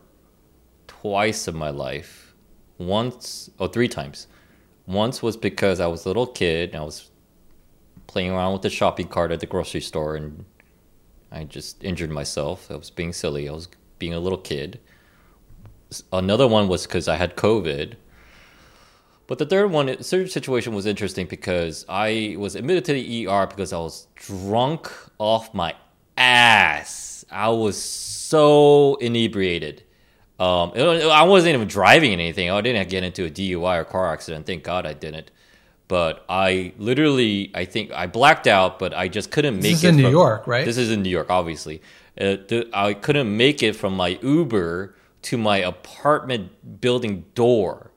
twice 0.86 1.48
in 1.48 1.56
my 1.58 1.72
life 1.72 2.36
once 2.78 3.50
or 3.58 3.68
three 3.68 3.88
times 3.88 4.28
once 4.86 5.24
was 5.24 5.36
because 5.36 5.80
i 5.80 5.88
was 5.88 6.06
a 6.06 6.08
little 6.08 6.28
kid 6.28 6.70
and 6.70 6.82
i 6.82 6.86
was 6.86 7.10
playing 8.06 8.30
around 8.30 8.54
with 8.54 8.62
the 8.62 8.70
shopping 8.70 9.08
cart 9.08 9.32
at 9.32 9.40
the 9.40 9.48
grocery 9.48 9.82
store 9.82 10.16
and 10.16 10.46
I 11.32 11.44
just 11.44 11.84
injured 11.84 12.10
myself. 12.10 12.72
I 12.72 12.76
was 12.76 12.90
being 12.90 13.14
silly. 13.14 13.50
I 13.50 13.52
was 13.52 13.68
being 14.00 14.14
a 14.14 14.20
little 14.20 14.38
kid. 14.38 14.80
Another 16.12 16.48
one 16.48 16.68
was 16.68 16.86
because 16.86 17.08
I 17.08 17.16
had 17.16 17.36
COVID. 17.36 17.96
But 19.28 19.40
the 19.40 19.46
third 19.46 19.72
one, 19.72 19.88
the 19.88 20.04
situation 20.04 20.74
was 20.74 20.86
interesting 20.86 21.28
because 21.28 21.86
I 21.90 22.36
was 22.40 22.56
admitted 22.56 22.86
to 22.86 22.94
the 22.94 23.28
ER 23.28 23.46
because 23.46 23.74
I 23.74 23.78
was 23.78 24.08
drunk 24.16 24.90
off 25.18 25.54
my 25.54 25.76
ass. 26.18 27.26
I 27.30 27.50
was 27.50 27.82
so 27.82 28.96
inebriated. 28.96 29.84
Um, 30.40 30.72
I 30.76 31.24
wasn't 31.24 31.56
even 31.56 31.68
driving 31.68 32.14
anything. 32.14 32.50
I 32.52 32.62
didn't 32.62 32.90
get 32.90 33.04
into 33.04 33.26
a 33.26 33.30
DUI 33.30 33.82
or 33.82 33.84
car 33.84 34.14
accident. 34.14 34.46
Thank 34.46 34.64
God 34.64 34.86
I 34.86 34.94
didn't. 34.94 35.32
But 35.88 36.26
I 36.30 36.74
literally, 36.78 37.52
I 37.56 37.66
think 37.66 37.92
I 37.92 38.08
blacked 38.08 38.46
out, 38.46 38.78
but 38.78 38.94
I 38.94 39.08
just 39.08 39.32
couldn't 39.32 39.56
make 39.56 39.64
this 39.64 39.74
is 39.80 39.84
it. 39.86 39.90
in 39.90 39.98
New 39.98 40.10
York, 40.10 40.46
right? 40.46 40.66
This 40.66 40.78
is 40.78 40.92
in 40.92 41.02
New 41.02 41.10
York, 41.10 41.30
obviously. 41.30 41.82
Uh, 42.20 42.38
I 42.74 42.94
couldn't 42.94 43.36
make 43.36 43.64
it 43.64 43.76
from 43.76 43.96
my 43.96 44.20
Uber 44.22 44.96
to 45.28 45.38
my 45.38 45.58
apartment 45.58 46.80
building 46.80 47.26
door. 47.36 47.92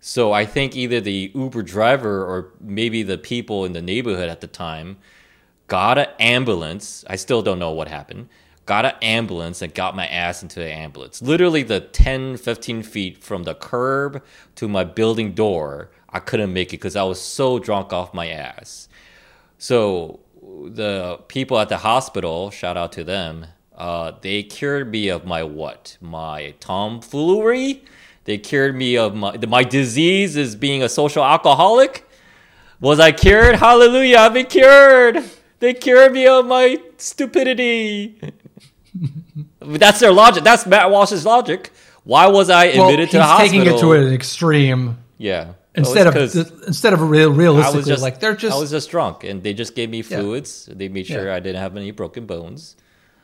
So 0.00 0.32
I 0.32 0.46
think 0.46 0.74
either 0.74 0.98
the 0.98 1.30
Uber 1.34 1.60
driver 1.60 2.24
or 2.24 2.54
maybe 2.58 3.02
the 3.02 3.18
people 3.18 3.66
in 3.66 3.74
the 3.74 3.82
neighborhood 3.82 4.30
at 4.30 4.40
the 4.40 4.46
time 4.46 4.96
got 5.66 5.98
an 5.98 6.06
ambulance. 6.18 7.04
I 7.06 7.16
still 7.16 7.42
don't 7.42 7.58
know 7.58 7.72
what 7.72 7.88
happened. 7.88 8.30
Got 8.64 8.86
an 8.86 8.94
ambulance 9.02 9.60
and 9.60 9.74
got 9.74 9.94
my 9.94 10.06
ass 10.06 10.42
into 10.42 10.58
the 10.58 10.72
ambulance. 10.72 11.20
Literally 11.20 11.62
the 11.62 11.80
10, 11.80 12.38
15 12.38 12.82
feet 12.82 13.22
from 13.22 13.42
the 13.42 13.54
curb 13.54 14.22
to 14.54 14.66
my 14.66 14.82
building 14.82 15.34
door, 15.34 15.90
I 16.08 16.18
couldn't 16.18 16.54
make 16.54 16.68
it 16.68 16.78
because 16.78 16.96
I 16.96 17.02
was 17.02 17.20
so 17.20 17.58
drunk 17.58 17.92
off 17.92 18.14
my 18.14 18.28
ass. 18.28 18.88
So 19.58 20.20
the 20.40 21.18
people 21.28 21.58
at 21.58 21.68
the 21.68 21.76
hospital, 21.76 22.50
shout 22.50 22.78
out 22.78 22.92
to 22.92 23.04
them, 23.04 23.48
uh, 23.80 24.12
they 24.20 24.42
cured 24.42 24.90
me 24.90 25.08
of 25.08 25.24
my 25.24 25.42
what? 25.42 25.96
My 26.02 26.54
tomfoolery. 26.60 27.82
They 28.24 28.36
cured 28.36 28.76
me 28.76 28.98
of 28.98 29.14
my 29.14 29.38
my 29.48 29.64
disease 29.64 30.36
as 30.36 30.54
being 30.54 30.82
a 30.82 30.88
social 30.88 31.24
alcoholic. 31.24 32.06
Was 32.78 33.00
I 33.00 33.12
cured? 33.12 33.56
Hallelujah! 33.56 34.18
I've 34.18 34.34
been 34.34 34.46
cured. 34.46 35.24
They 35.60 35.72
cured 35.72 36.12
me 36.12 36.26
of 36.26 36.46
my 36.46 36.78
stupidity. 36.98 38.20
That's 39.60 40.00
their 40.00 40.12
logic. 40.12 40.44
That's 40.44 40.66
Matt 40.66 40.90
Walsh's 40.90 41.24
logic. 41.24 41.70
Why 42.04 42.26
was 42.26 42.50
I 42.50 42.68
well, 42.68 42.88
admitted 42.88 43.04
he's 43.06 43.10
to 43.12 43.16
the 43.18 43.24
hospital? 43.24 43.64
taking 43.64 43.74
it 43.74 43.80
to 43.80 43.92
an 43.92 44.12
extreme 44.12 44.98
yeah. 45.18 45.52
instead 45.74 46.06
of 46.06 46.14
Well, 46.14 46.46
instead 46.66 46.92
of 46.92 47.00
a 47.00 47.04
real, 47.04 47.32
realistically 47.32 47.84
just 47.84 48.02
like 48.02 48.20
they're 48.20 48.34
just 48.34 48.56
I 48.56 48.60
was 48.60 48.70
just 48.70 48.90
drunk, 48.90 49.24
and 49.24 49.42
they 49.42 49.54
just 49.54 49.74
gave 49.74 49.90
me 49.90 49.98
Yeah. 49.98 50.18
fluids. 50.18 50.68
They 50.70 50.88
made 50.88 51.06
sure 51.06 51.26
Yeah. 51.26 51.34
I 51.36 51.40
didn't 51.40 51.60
have 51.60 51.76
any 51.76 51.90
broken 51.90 52.26
bones, 52.26 52.76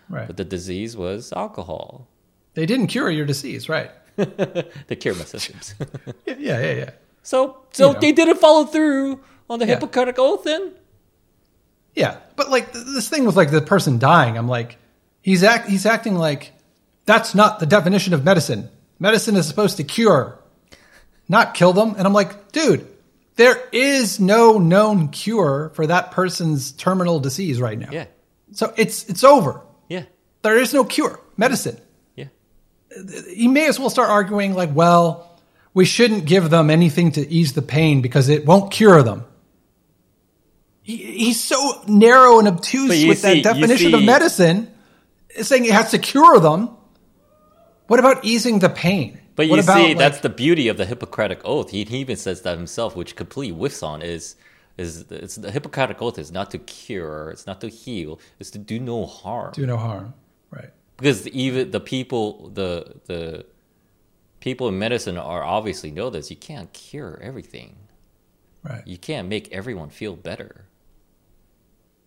right. 0.08 0.26
but 0.26 0.36
the 0.36 0.44
disease 0.44 0.96
was 0.96 1.32
alcohol. 1.32 2.08
They 2.54 2.66
didn't 2.66 2.86
cure 2.88 3.10
your 3.10 3.26
disease, 3.26 3.68
right? 3.68 3.90
they 4.16 4.96
cured 4.96 5.18
my 5.18 5.24
symptoms. 5.24 5.74
Yeah, 6.26 6.34
yeah, 6.38 6.60
yeah. 6.60 6.72
yeah. 6.72 6.90
so, 7.22 7.58
so 7.72 7.88
You 7.88 7.92
know. 7.94 8.00
they 8.00 8.12
didn't 8.12 8.38
follow 8.38 8.64
through 8.64 9.20
on 9.50 9.58
the 9.58 9.66
Yeah. 9.66 9.74
Hippocratic 9.74 10.18
oath. 10.18 10.44
Then 10.44 10.72
Yeah, 11.94 12.18
but 12.34 12.50
like 12.50 12.72
th- 12.72 12.84
this 12.84 13.08
thing 13.08 13.24
with 13.26 13.36
like 13.36 13.50
the 13.50 13.60
person 13.60 13.98
dying, 13.98 14.36
I'm 14.38 14.48
like, 14.48 14.78
he's 15.22 15.42
act 15.42 15.68
he's 15.68 15.86
acting 15.86 16.14
like 16.16 16.52
that's 17.04 17.34
not 17.34 17.58
the 17.60 17.66
definition 17.66 18.14
of 18.14 18.24
medicine. 18.24 18.68
Medicine 18.98 19.36
is 19.36 19.46
supposed 19.46 19.76
to 19.76 19.84
cure, 19.84 20.38
not 21.28 21.52
kill 21.54 21.72
them. 21.74 21.94
And 21.98 22.06
I'm 22.06 22.14
like, 22.14 22.52
dude, 22.52 22.86
there 23.36 23.62
is 23.70 24.18
no 24.18 24.58
known 24.58 25.08
cure 25.08 25.70
for 25.74 25.86
that 25.88 26.10
person's 26.10 26.72
terminal 26.72 27.20
disease 27.20 27.60
right 27.60 27.78
now. 27.78 27.90
yeah, 27.92 28.06
So 28.52 28.72
it's 28.78 29.04
it's 29.10 29.22
over. 29.24 29.60
There 30.46 30.58
is 30.58 30.72
no 30.72 30.84
cure. 30.84 31.18
Medicine. 31.36 31.78
yeah, 32.14 32.26
He 33.34 33.48
may 33.48 33.66
as 33.66 33.78
well 33.80 33.90
start 33.90 34.08
arguing 34.10 34.54
like, 34.54 34.72
well, 34.74 35.38
we 35.74 35.84
shouldn't 35.84 36.24
give 36.24 36.50
them 36.50 36.70
anything 36.70 37.12
to 37.12 37.28
ease 37.28 37.52
the 37.54 37.62
pain 37.62 38.00
because 38.00 38.28
it 38.28 38.46
won't 38.46 38.70
cure 38.70 39.02
them. 39.02 39.24
He, 40.82 40.96
he's 40.96 41.42
so 41.42 41.82
narrow 41.88 42.38
and 42.38 42.46
obtuse 42.48 42.88
with 43.06 43.18
see- 43.18 43.42
that 43.42 43.54
definition 43.54 43.92
of 43.94 44.04
medicine, 44.04 44.72
saying 45.42 45.64
it 45.64 45.72
has 45.72 45.90
to 45.90 45.98
cure 45.98 46.38
them. 46.38 46.70
What 47.88 47.98
about 47.98 48.24
easing 48.24 48.60
the 48.60 48.68
pain? 48.70 49.20
But 49.34 49.48
What 49.48 49.56
you 49.56 49.62
about, 49.62 49.76
see, 49.76 49.88
like- 49.88 49.98
that's 49.98 50.20
the 50.20 50.28
beauty 50.30 50.68
of 50.68 50.76
the 50.76 50.86
Hippocratic 50.86 51.40
oath. 51.44 51.70
He, 51.70 51.84
he 51.84 51.98
even 51.98 52.16
says 52.16 52.42
that 52.42 52.56
himself, 52.56 52.94
which 52.96 53.16
completely 53.16 53.54
whiffs 53.56 53.82
on 53.82 54.00
is 54.00 54.36
is 54.78 55.04
it's 55.10 55.36
the 55.36 55.50
Hippocratic 55.50 56.00
oath 56.02 56.18
is 56.18 56.30
not 56.30 56.50
to 56.52 56.58
cure, 56.58 57.30
it's 57.30 57.46
not 57.46 57.60
to 57.62 57.68
heal, 57.68 58.20
it's 58.38 58.50
to 58.52 58.58
do 58.58 58.78
no 58.78 59.06
harm. 59.06 59.52
do 59.54 59.66
no 59.66 59.76
harm? 59.76 60.14
Because 60.96 61.26
even 61.28 61.70
the 61.70 61.80
people 61.80 62.48
the 62.54 62.96
the 63.06 63.44
people 64.40 64.68
in 64.68 64.78
medicine 64.78 65.16
are 65.18 65.42
obviously 65.42 65.90
know 65.90 66.10
this 66.10 66.30
you 66.30 66.36
can't 66.36 66.72
cure 66.72 67.18
everything 67.22 67.76
Right. 68.62 68.86
you 68.86 68.98
can't 68.98 69.28
make 69.28 69.52
everyone 69.52 69.90
feel 69.90 70.16
better 70.16 70.64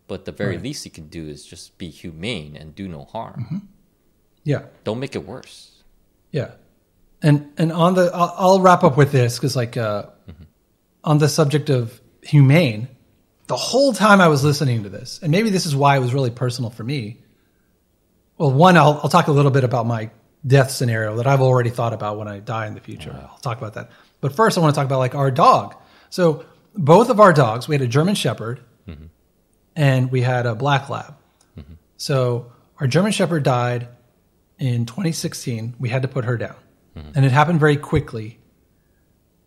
but 0.08 0.25
the 0.25 0.32
very 0.32 0.56
Right. 0.56 0.63
least 0.63 0.86
you 0.86 0.91
can 0.91 1.08
do 1.08 1.28
is 1.28 1.45
just 1.45 1.78
be 1.78 1.89
humane 1.89 2.56
and 2.56 2.75
do 2.75 2.88
no 2.88 3.06
harm 3.06 3.45
Mm-hmm. 3.45 3.58
Yeah. 4.43 4.63
don't 4.84 4.99
make 4.99 5.15
it 5.15 5.25
worse 5.25 5.71
Yeah, 6.32 6.52
and 7.21 7.52
and 7.58 7.71
on 7.71 7.95
the 7.95 8.12
I'll, 8.13 8.34
I'll 8.38 8.60
wrap 8.62 8.84
up 8.84 8.97
with 8.97 9.12
this 9.12 9.38
because 9.38 9.56
like 9.56 9.78
uh, 9.78 10.04
on 11.04 11.17
the 11.17 11.28
subject 11.30 11.69
of 11.69 11.99
humane, 12.23 12.88
the 13.47 13.56
whole 13.58 13.93
time 13.93 14.19
I 14.21 14.28
was 14.28 14.43
listening 14.43 14.84
to 14.84 14.89
this, 14.89 15.19
and 15.23 15.32
maybe 15.32 15.49
this 15.49 15.65
is 15.65 15.75
why 15.75 15.95
it 15.95 15.99
was 15.99 16.13
really 16.13 16.30
personal 16.30 16.69
for 16.69 16.84
me. 16.84 17.17
Well, 18.39 18.52
one, 18.52 18.78
I'll 18.78 19.02
I'll 19.04 19.10
talk 19.10 19.28
a 19.28 19.32
little 19.32 19.52
bit 19.52 19.65
about 19.65 19.86
my 19.86 20.10
death 20.47 20.71
scenario 20.71 21.17
that 21.17 21.28
I've 21.28 21.41
already 21.41 21.69
thought 21.69 21.93
about 21.93 22.17
when 22.17 22.30
I 22.30 22.39
die 22.39 22.67
in 22.67 22.73
the 22.73 22.80
future. 22.80 23.13
I'll 23.13 23.38
talk 23.39 23.58
about 23.58 23.73
that. 23.73 23.91
But 24.21 24.34
first, 24.34 24.58
I 24.58 24.62
want 24.62 24.73
to 24.73 24.80
talk 24.80 24.86
about 24.86 24.99
like 24.99 25.13
our 25.13 25.30
dog. 25.30 25.75
So 26.10 26.45
both 26.73 27.10
of 27.10 27.19
our 27.19 27.34
dogs, 27.34 27.67
we 27.67 27.75
had 27.75 27.82
a 27.82 27.88
German 27.88 28.15
Shepherd, 28.15 28.62
mm-hmm. 28.88 29.08
and 29.75 30.10
we 30.10 30.21
had 30.21 30.45
a 30.45 30.56
Black 30.56 30.89
Lab. 30.89 31.15
Mm-hmm. 31.58 31.73
So 31.97 32.52
our 32.80 32.88
German 32.88 33.12
Shepherd 33.12 33.43
died 33.43 33.89
in 34.58 34.86
2016. 34.86 35.75
We 35.78 35.89
had 35.89 36.04
to 36.04 36.08
put 36.08 36.23
her 36.23 36.38
down, 36.38 36.56
mm-hmm. 36.95 37.12
and 37.15 37.25
it 37.25 37.34
happened 37.34 37.60
very 37.60 37.78
quickly. 37.78 38.39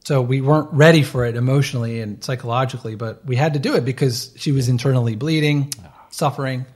So 0.04 0.20
we 0.20 0.42
weren't 0.42 0.70
ready 0.70 1.02
for 1.02 1.24
it 1.24 1.36
emotionally 1.36 2.00
and 2.00 2.22
psychologically, 2.22 2.94
but 2.94 3.24
we 3.24 3.36
had 3.36 3.54
to 3.54 3.58
do 3.58 3.74
it 3.74 3.86
because 3.86 4.34
she 4.36 4.52
was 4.52 4.68
internally 4.68 5.16
bleeding, 5.16 5.72
suffering. 6.10 6.66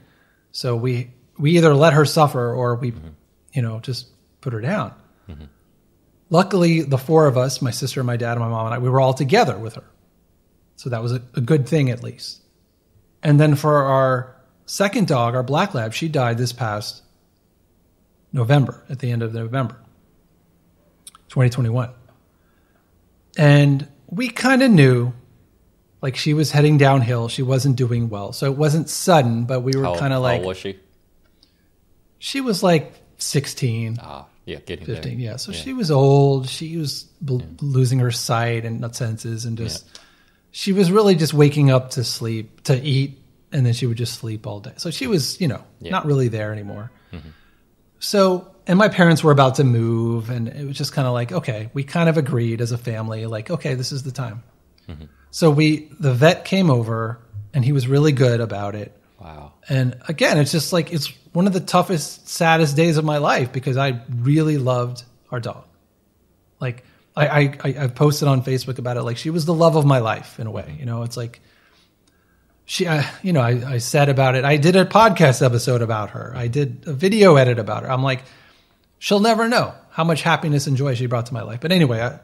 So 0.51 0.75
we 0.75 1.11
we 1.37 1.57
either 1.57 1.73
let 1.73 1.93
her 1.93 2.05
suffer 2.05 2.53
or 2.53 2.75
we, 2.75 2.91
mm-hmm. 2.91 3.09
you 3.53 3.61
know, 3.61 3.79
just 3.79 4.07
put 4.41 4.53
her 4.53 4.61
down. 4.61 4.93
Mm-hmm. 5.29 5.45
Luckily, 6.29 6.81
the 6.81 6.97
four 6.97 7.27
of 7.27 7.37
us, 7.37 7.61
my 7.61 7.71
sister, 7.71 8.03
my 8.03 8.17
dad, 8.17 8.33
and 8.33 8.41
my 8.41 8.49
mom, 8.49 8.65
and 8.65 8.75
I, 8.75 8.79
we 8.79 8.89
were 8.89 8.99
all 8.99 9.13
together 9.13 9.57
with 9.57 9.75
her. 9.75 9.83
So 10.75 10.89
that 10.89 11.01
was 11.01 11.13
a, 11.13 11.21
a 11.35 11.41
good 11.41 11.67
thing 11.67 11.89
at 11.89 12.03
least. 12.03 12.41
And 13.23 13.39
then 13.39 13.55
for 13.55 13.83
our 13.83 14.35
second 14.65 15.07
dog, 15.07 15.35
our 15.35 15.43
black 15.43 15.73
lab, 15.73 15.93
she 15.93 16.07
died 16.07 16.37
this 16.37 16.53
past 16.53 17.01
November, 18.31 18.83
at 18.89 18.99
the 18.99 19.11
end 19.11 19.23
of 19.23 19.33
November, 19.33 19.79
2021. 21.29 21.91
And 23.37 23.87
we 24.07 24.29
kind 24.29 24.61
of 24.61 24.71
knew 24.71 25.13
like 26.01 26.15
she 26.15 26.33
was 26.33 26.51
heading 26.51 26.77
downhill. 26.77 27.27
She 27.27 27.41
wasn't 27.41 27.75
doing 27.75 28.09
well. 28.09 28.33
So 28.33 28.45
it 28.51 28.57
wasn't 28.57 28.89
sudden, 28.89 29.45
but 29.45 29.61
we 29.61 29.75
were 29.75 29.83
kind 29.97 30.13
of 30.13 30.19
how 30.19 30.21
like, 30.21 30.43
was 30.43 30.57
she 30.57 30.77
she 32.19 32.41
was 32.41 32.63
like 32.63 32.93
16, 33.17 33.97
ah 34.01 34.25
yeah 34.45 34.59
getting 34.65 34.85
15. 34.85 35.17
there. 35.17 35.31
Yeah. 35.31 35.35
So 35.35 35.51
she 35.51 35.73
was 35.73 35.91
old. 35.91 36.47
She 36.49 36.77
was 36.77 37.03
bl- 37.21 37.41
losing 37.61 37.99
her 37.99 38.11
sight 38.11 38.63
and 38.65 38.79
not 38.79 38.95
senses 38.95 39.43
and 39.45 39.57
just, 39.57 39.85
she 40.51 40.71
was 40.71 40.89
really 40.91 41.15
just 41.15 41.33
waking 41.33 41.69
up 41.69 41.91
to 41.91 42.03
sleep, 42.03 42.63
to 42.63 42.81
eat, 42.81 43.19
and 43.51 43.65
then 43.65 43.73
she 43.73 43.85
would 43.85 43.97
just 43.97 44.17
sleep 44.19 44.47
all 44.47 44.59
day. 44.61 44.71
So 44.77 44.89
she 44.89 45.05
was, 45.07 45.39
you 45.41 45.47
know, 45.49 45.63
Yeah. 45.81 45.91
not 45.91 46.05
really 46.05 46.27
there 46.29 46.51
anymore. 46.53 46.91
So, 47.99 48.53
and 48.67 48.77
my 48.77 48.89
parents 48.89 49.23
were 49.23 49.31
about 49.31 49.55
to 49.55 49.63
move, 49.63 50.29
and 50.29 50.47
it 50.47 50.65
was 50.65 50.77
just 50.77 50.93
kind 50.93 51.07
of 51.07 51.13
like, 51.13 51.31
okay, 51.31 51.69
we 51.73 51.83
kind 51.83 52.09
of 52.09 52.17
agreed 52.17 52.61
as 52.61 52.71
a 52.71 52.77
family, 52.77 53.25
like, 53.25 53.49
okay, 53.49 53.73
this 53.73 53.91
is 53.91 54.03
the 54.03 54.11
time. 54.11 54.43
So 55.31 55.49
we, 55.51 55.89
the 55.99 56.13
vet 56.13 56.45
came 56.45 56.69
over, 56.69 57.19
and 57.53 57.65
he 57.65 57.71
was 57.71 57.87
really 57.87 58.11
good 58.11 58.39
about 58.39 58.75
it. 58.75 58.95
Wow 59.27 59.53
And 59.69 59.99
again, 60.07 60.37
it's 60.37 60.51
just 60.51 60.73
like 60.73 60.91
it's 60.91 61.07
one 61.33 61.47
of 61.47 61.53
the 61.53 61.59
toughest, 61.59 62.27
saddest 62.27 62.75
days 62.75 62.97
of 62.97 63.05
my 63.05 63.17
life 63.17 63.51
because 63.51 63.77
I 63.77 64.01
really 64.09 64.57
loved 64.57 65.03
our 65.31 65.39
dog. 65.39 65.65
Like 66.59 66.83
I, 67.15 67.57
I, 67.63 67.75
I 67.83 67.87
posted 67.87 68.27
on 68.27 68.43
Facebook 68.43 68.77
about 68.79 68.97
it. 68.97 69.03
Like 69.03 69.17
she 69.17 69.29
was 69.29 69.45
the 69.45 69.53
love 69.53 69.75
of 69.75 69.85
my 69.85 69.99
life 69.99 70.39
in 70.39 70.47
a 70.47 70.51
way. 70.51 70.75
You 70.79 70.85
know, 70.85 71.03
it's 71.03 71.17
like 71.17 71.41
she, 72.65 72.87
I, 72.87 73.09
you 73.23 73.33
know, 73.33 73.41
I, 73.41 73.73
I 73.73 73.77
said 73.79 74.09
about 74.09 74.35
it. 74.35 74.45
I 74.45 74.57
did 74.57 74.75
a 74.75 74.85
podcast 74.85 75.43
episode 75.43 75.81
about 75.81 76.11
her. 76.11 76.33
I 76.35 76.47
did 76.47 76.83
a 76.85 76.93
video 76.93 77.35
edit 77.35 77.59
about 77.59 77.83
her. 77.83 77.91
I'm 77.91 78.03
like, 78.03 78.23
she'll 78.99 79.19
never 79.19 79.47
know 79.47 79.73
how 79.89 80.03
much 80.03 80.21
happiness 80.21 80.67
and 80.67 80.77
joy 80.77 80.95
she 80.95 81.05
brought 81.05 81.27
to 81.27 81.33
my 81.33 81.43
life. 81.43 81.59
But 81.61 81.71
anyway, 81.71 82.01
I, 82.01 82.19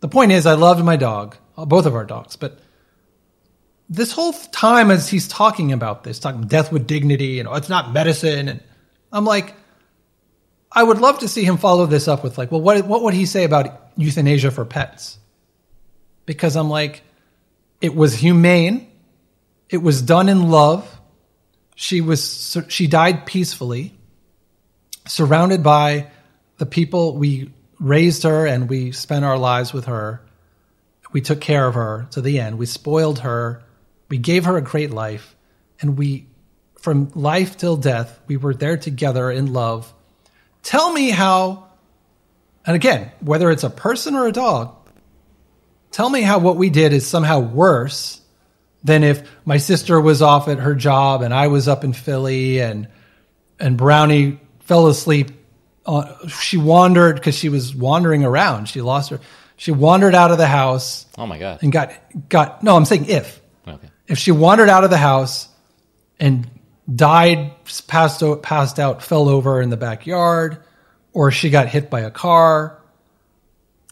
the 0.00 0.08
point 0.08 0.32
is, 0.32 0.46
I 0.46 0.54
loved 0.54 0.84
my 0.84 0.96
dog, 0.96 1.36
both 1.56 1.86
of 1.86 1.94
our 1.94 2.04
dogs, 2.04 2.36
but 2.36 2.58
this 3.90 4.12
whole 4.12 4.32
time 4.32 4.90
as 4.90 5.08
he's 5.08 5.28
talking 5.28 5.72
about 5.72 6.04
this, 6.04 6.18
talking 6.18 6.46
death 6.46 6.72
with 6.72 6.86
dignity 6.86 7.40
and 7.40 7.48
oh, 7.48 7.54
it's 7.54 7.68
not 7.68 7.92
medicine, 7.92 8.48
and 8.48 8.62
I'm 9.12 9.26
like, 9.26 9.54
I 10.72 10.82
would 10.82 10.98
love 10.98 11.18
to 11.18 11.28
see 11.28 11.44
him 11.44 11.58
follow 11.58 11.84
this 11.86 12.08
up 12.08 12.22
with 12.24 12.38
like, 12.38 12.50
well, 12.50 12.60
what 12.60 12.86
what 12.86 13.02
would 13.02 13.14
he 13.14 13.26
say 13.26 13.44
about 13.44 13.90
euthanasia 13.96 14.50
for 14.50 14.64
pets? 14.64 15.18
because 16.30 16.54
I'm 16.54 16.70
like, 16.70 17.02
it 17.80 17.92
was 17.92 18.14
humane. 18.14 18.88
It 19.68 19.78
was 19.78 20.00
done 20.00 20.28
in 20.28 20.48
love. 20.48 21.00
She 21.74 22.00
was 22.00 22.56
she 22.68 22.86
died 22.86 23.26
peacefully, 23.26 23.98
surrounded 25.08 25.64
by 25.64 26.06
the 26.58 26.66
people 26.66 27.16
we 27.16 27.52
raised 27.80 28.22
her 28.22 28.46
and 28.46 28.68
we 28.68 28.92
spent 28.92 29.24
our 29.24 29.38
lives 29.38 29.72
with 29.72 29.86
her. 29.86 30.22
We 31.10 31.20
took 31.20 31.40
care 31.40 31.66
of 31.66 31.74
her 31.74 32.06
to 32.12 32.20
the 32.20 32.38
end. 32.38 32.58
We 32.58 32.66
spoiled 32.66 33.18
her. 33.20 33.64
We 34.10 34.18
gave 34.18 34.44
her 34.44 34.56
a 34.58 34.62
great 34.62 34.90
life, 34.90 35.34
and 35.80 35.96
we, 35.96 36.26
from 36.78 37.10
life 37.14 37.56
till 37.56 37.76
death, 37.76 38.20
we 38.26 38.36
were 38.36 38.52
there 38.52 38.76
together 38.76 39.30
in 39.30 39.52
love. 39.54 39.90
Tell 40.62 40.92
me 40.92 41.08
how, 41.10 41.68
and 42.66 42.76
again, 42.76 43.10
whether 43.20 43.50
it's 43.50 43.64
a 43.64 43.70
person 43.70 44.14
or 44.14 44.26
a 44.26 44.32
dog, 44.32 44.74
tell 45.90 46.10
me 46.10 46.20
how 46.22 46.38
what 46.38 46.56
we 46.56 46.68
did 46.70 46.92
is 46.92 47.06
somehow 47.06 47.38
worse 47.38 48.20
than 48.82 49.04
if 49.04 49.28
my 49.44 49.56
sister 49.58 50.00
was 50.00 50.22
off 50.22 50.48
at 50.48 50.58
her 50.58 50.74
job 50.74 51.22
and 51.22 51.32
I 51.34 51.46
was 51.48 51.68
up 51.68 51.84
in 51.84 51.92
Philly 51.92 52.60
and 52.60 52.88
and 53.58 53.76
Brownie 53.76 54.40
fell 54.60 54.86
asleep. 54.86 55.30
She 56.28 56.56
wandered 56.56 57.16
because 57.16 57.34
she 57.34 57.48
was 57.48 57.74
wandering 57.74 58.24
around. 58.24 58.68
She 58.68 58.80
lost 58.80 59.10
her. 59.10 59.20
She 59.56 59.70
wandered 59.72 60.14
out 60.14 60.30
of 60.30 60.38
the 60.38 60.46
house 60.46 61.04
Oh 61.18 61.26
my 61.26 61.38
god. 61.38 61.58
and 61.62 61.70
got 61.72 61.92
got. 62.28 62.62
No, 62.62 62.76
I'm 62.76 62.84
saying 62.86 63.06
if. 63.06 63.39
If 64.10 64.18
she 64.18 64.32
wandered 64.32 64.68
out 64.68 64.82
of 64.82 64.90
the 64.90 64.98
house 64.98 65.48
and 66.18 66.50
died, 66.92 67.52
passed 67.86 68.22
out, 68.24 68.42
passed 68.42 68.80
out, 68.80 69.02
fell 69.02 69.28
over 69.28 69.62
in 69.62 69.70
the 69.70 69.76
backyard, 69.76 70.58
or 71.12 71.30
she 71.30 71.48
got 71.48 71.68
hit 71.68 71.88
by 71.88 72.00
a 72.00 72.10
car. 72.10 72.76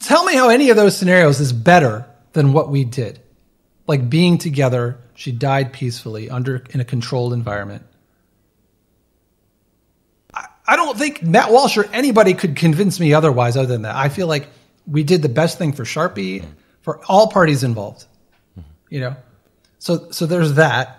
Tell 0.01 0.25
me 0.25 0.35
how 0.35 0.49
any 0.49 0.71
of 0.71 0.77
those 0.77 0.97
scenarios 0.97 1.39
is 1.39 1.53
better 1.53 2.05
than 2.33 2.53
what 2.53 2.69
we 2.69 2.83
did. 2.83 3.21
Like 3.87 4.11
being 4.11 4.39
together, 4.39 4.99
she 5.15 5.31
died 5.31 5.73
peacefully 5.73 6.29
under 6.29 6.65
in 6.71 6.81
a 6.81 6.85
controlled 6.85 7.33
environment. 7.33 7.85
I, 10.35 10.47
I 10.67 10.75
don't 10.75 10.99
think 10.99 11.23
Matt 11.23 11.53
Walsh 11.53 11.79
or 11.79 11.85
anybody 11.93 12.35
could 12.35 12.57
convince 12.57 12.99
me 12.99 13.15
otherwise 13.15 13.57
other 13.57 13.69
than 13.69 13.83
that. 13.83 13.95
I 13.95 14.09
feel 14.09 14.27
like 14.27 14.49
we 14.85 15.05
did 15.05 15.23
the 15.23 15.29
best 15.29 15.59
thing 15.59 15.73
for 15.73 15.85
Sharpie, 15.85 16.45
for 16.83 17.01
all 17.07 17.29
parties 17.29 17.63
involved. 17.63 18.05
Mm-hmm. 18.59 18.71
You 18.91 19.01
know? 19.01 19.17
So 19.79 20.11
so 20.11 20.27
there's 20.27 20.55
that 20.55 20.99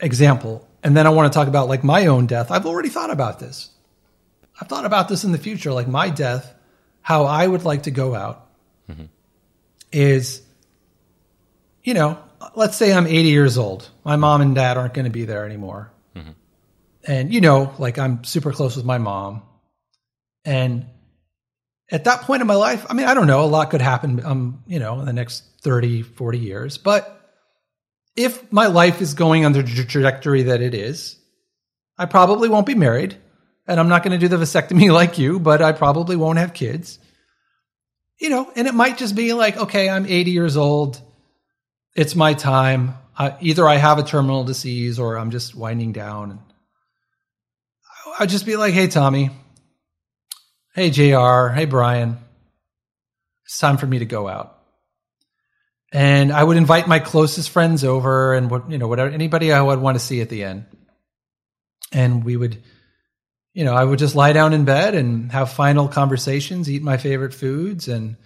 example. 0.00 0.68
And 0.82 0.96
then 0.96 1.06
I 1.06 1.10
want 1.10 1.32
to 1.32 1.36
talk 1.36 1.48
about 1.48 1.68
like 1.68 1.84
my 1.84 2.06
own 2.06 2.26
death. 2.26 2.50
I've 2.50 2.66
already 2.66 2.88
thought 2.88 3.10
about 3.10 3.38
this. 3.38 3.70
I've 4.60 4.68
thought 4.68 4.84
about 4.84 5.08
this 5.08 5.24
in 5.24 5.32
the 5.32 5.38
future, 5.38 5.72
like 5.72 5.88
my 5.88 6.10
death, 6.10 6.52
how 7.00 7.24
I 7.24 7.46
would 7.46 7.64
like 7.64 7.84
to 7.84 7.90
go 7.90 8.14
out 8.14 8.48
is, 9.92 10.42
you 11.82 11.94
know, 11.94 12.18
let's 12.54 12.76
say 12.76 12.92
I'm 12.92 13.06
80 13.06 13.28
years 13.28 13.58
old. 13.58 13.88
My 14.04 14.16
mom 14.16 14.40
and 14.40 14.54
dad 14.54 14.76
aren't 14.76 14.94
going 14.94 15.04
to 15.04 15.10
be 15.10 15.24
there 15.24 15.44
anymore. 15.44 15.90
And, 17.04 17.32
you 17.34 17.40
know, 17.40 17.74
like 17.78 17.98
I'm 17.98 18.24
super 18.24 18.52
close 18.52 18.76
with 18.76 18.84
my 18.84 18.98
mom. 18.98 19.42
And 20.44 20.86
at 21.90 22.04
that 22.04 22.22
point 22.22 22.40
in 22.40 22.46
my 22.46 22.54
life, 22.54 22.86
I 22.88 22.94
mean, 22.94 23.06
I 23.06 23.14
don't 23.14 23.26
know, 23.26 23.44
a 23.44 23.46
lot 23.46 23.70
could 23.70 23.80
happen, 23.80 24.24
um, 24.24 24.62
you 24.66 24.78
know, 24.78 25.00
in 25.00 25.06
the 25.06 25.12
next 25.12 25.44
30, 25.62 26.02
40 26.02 26.38
years. 26.38 26.78
But 26.78 27.21
if 28.16 28.52
my 28.52 28.66
life 28.66 29.00
is 29.00 29.14
going 29.14 29.44
on 29.44 29.52
the 29.52 29.62
trajectory 29.62 30.44
that 30.44 30.60
it 30.60 30.74
is, 30.74 31.16
I 31.98 32.06
probably 32.06 32.48
won't 32.48 32.66
be 32.66 32.74
married. 32.74 33.16
And 33.66 33.78
I'm 33.78 33.88
not 33.88 34.02
going 34.02 34.18
to 34.18 34.18
do 34.18 34.28
the 34.28 34.42
vasectomy 34.42 34.92
like 34.92 35.18
you, 35.18 35.38
but 35.38 35.62
I 35.62 35.72
probably 35.72 36.16
won't 36.16 36.38
have 36.38 36.52
kids. 36.52 36.98
You 38.18 38.30
know, 38.30 38.50
and 38.54 38.68
it 38.68 38.74
might 38.74 38.98
just 38.98 39.16
be 39.16 39.32
like, 39.32 39.56
okay, 39.56 39.88
I'm 39.88 40.06
80 40.06 40.30
years 40.30 40.56
old. 40.56 41.00
It's 41.96 42.14
my 42.14 42.34
time. 42.34 42.94
I, 43.16 43.36
either 43.40 43.68
I 43.68 43.76
have 43.76 43.98
a 43.98 44.02
terminal 44.02 44.44
disease 44.44 44.98
or 44.98 45.16
I'm 45.16 45.30
just 45.30 45.54
winding 45.54 45.92
down. 45.92 46.30
And 46.32 46.40
I'd 48.18 48.28
just 48.28 48.46
be 48.46 48.56
like, 48.56 48.74
hey, 48.74 48.88
Tommy. 48.88 49.30
Hey, 50.74 50.90
JR. 50.90 51.48
Hey, 51.48 51.64
Brian. 51.64 52.18
It's 53.44 53.58
time 53.58 53.76
for 53.76 53.86
me 53.86 53.98
to 53.98 54.06
go 54.06 54.28
out 54.28 54.51
and 55.92 56.32
I 56.32 56.42
would 56.42 56.56
invite 56.56 56.88
my 56.88 56.98
closest 56.98 57.50
friends 57.50 57.84
over 57.84 58.32
and 58.34 58.50
what 58.50 58.70
you 58.70 58.78
know 58.78 58.88
whatever 58.88 59.10
anybody 59.10 59.52
I 59.52 59.60
would 59.60 59.78
want 59.78 59.96
to 59.96 60.04
see 60.04 60.20
at 60.22 60.30
the 60.30 60.42
end, 60.44 60.64
and 61.92 62.24
we 62.24 62.36
would, 62.36 62.62
you 63.52 63.64
know, 63.64 63.74
I 63.74 63.84
would 63.84 63.98
just 63.98 64.14
lie 64.14 64.32
down 64.32 64.54
in 64.54 64.64
bed 64.64 64.94
and 64.94 65.30
have 65.30 65.52
final 65.52 65.88
conversations, 65.88 66.70
eat 66.70 66.82
my 66.82 66.96
favorite 66.96 67.34
foods, 67.34 67.88
and 67.88 68.16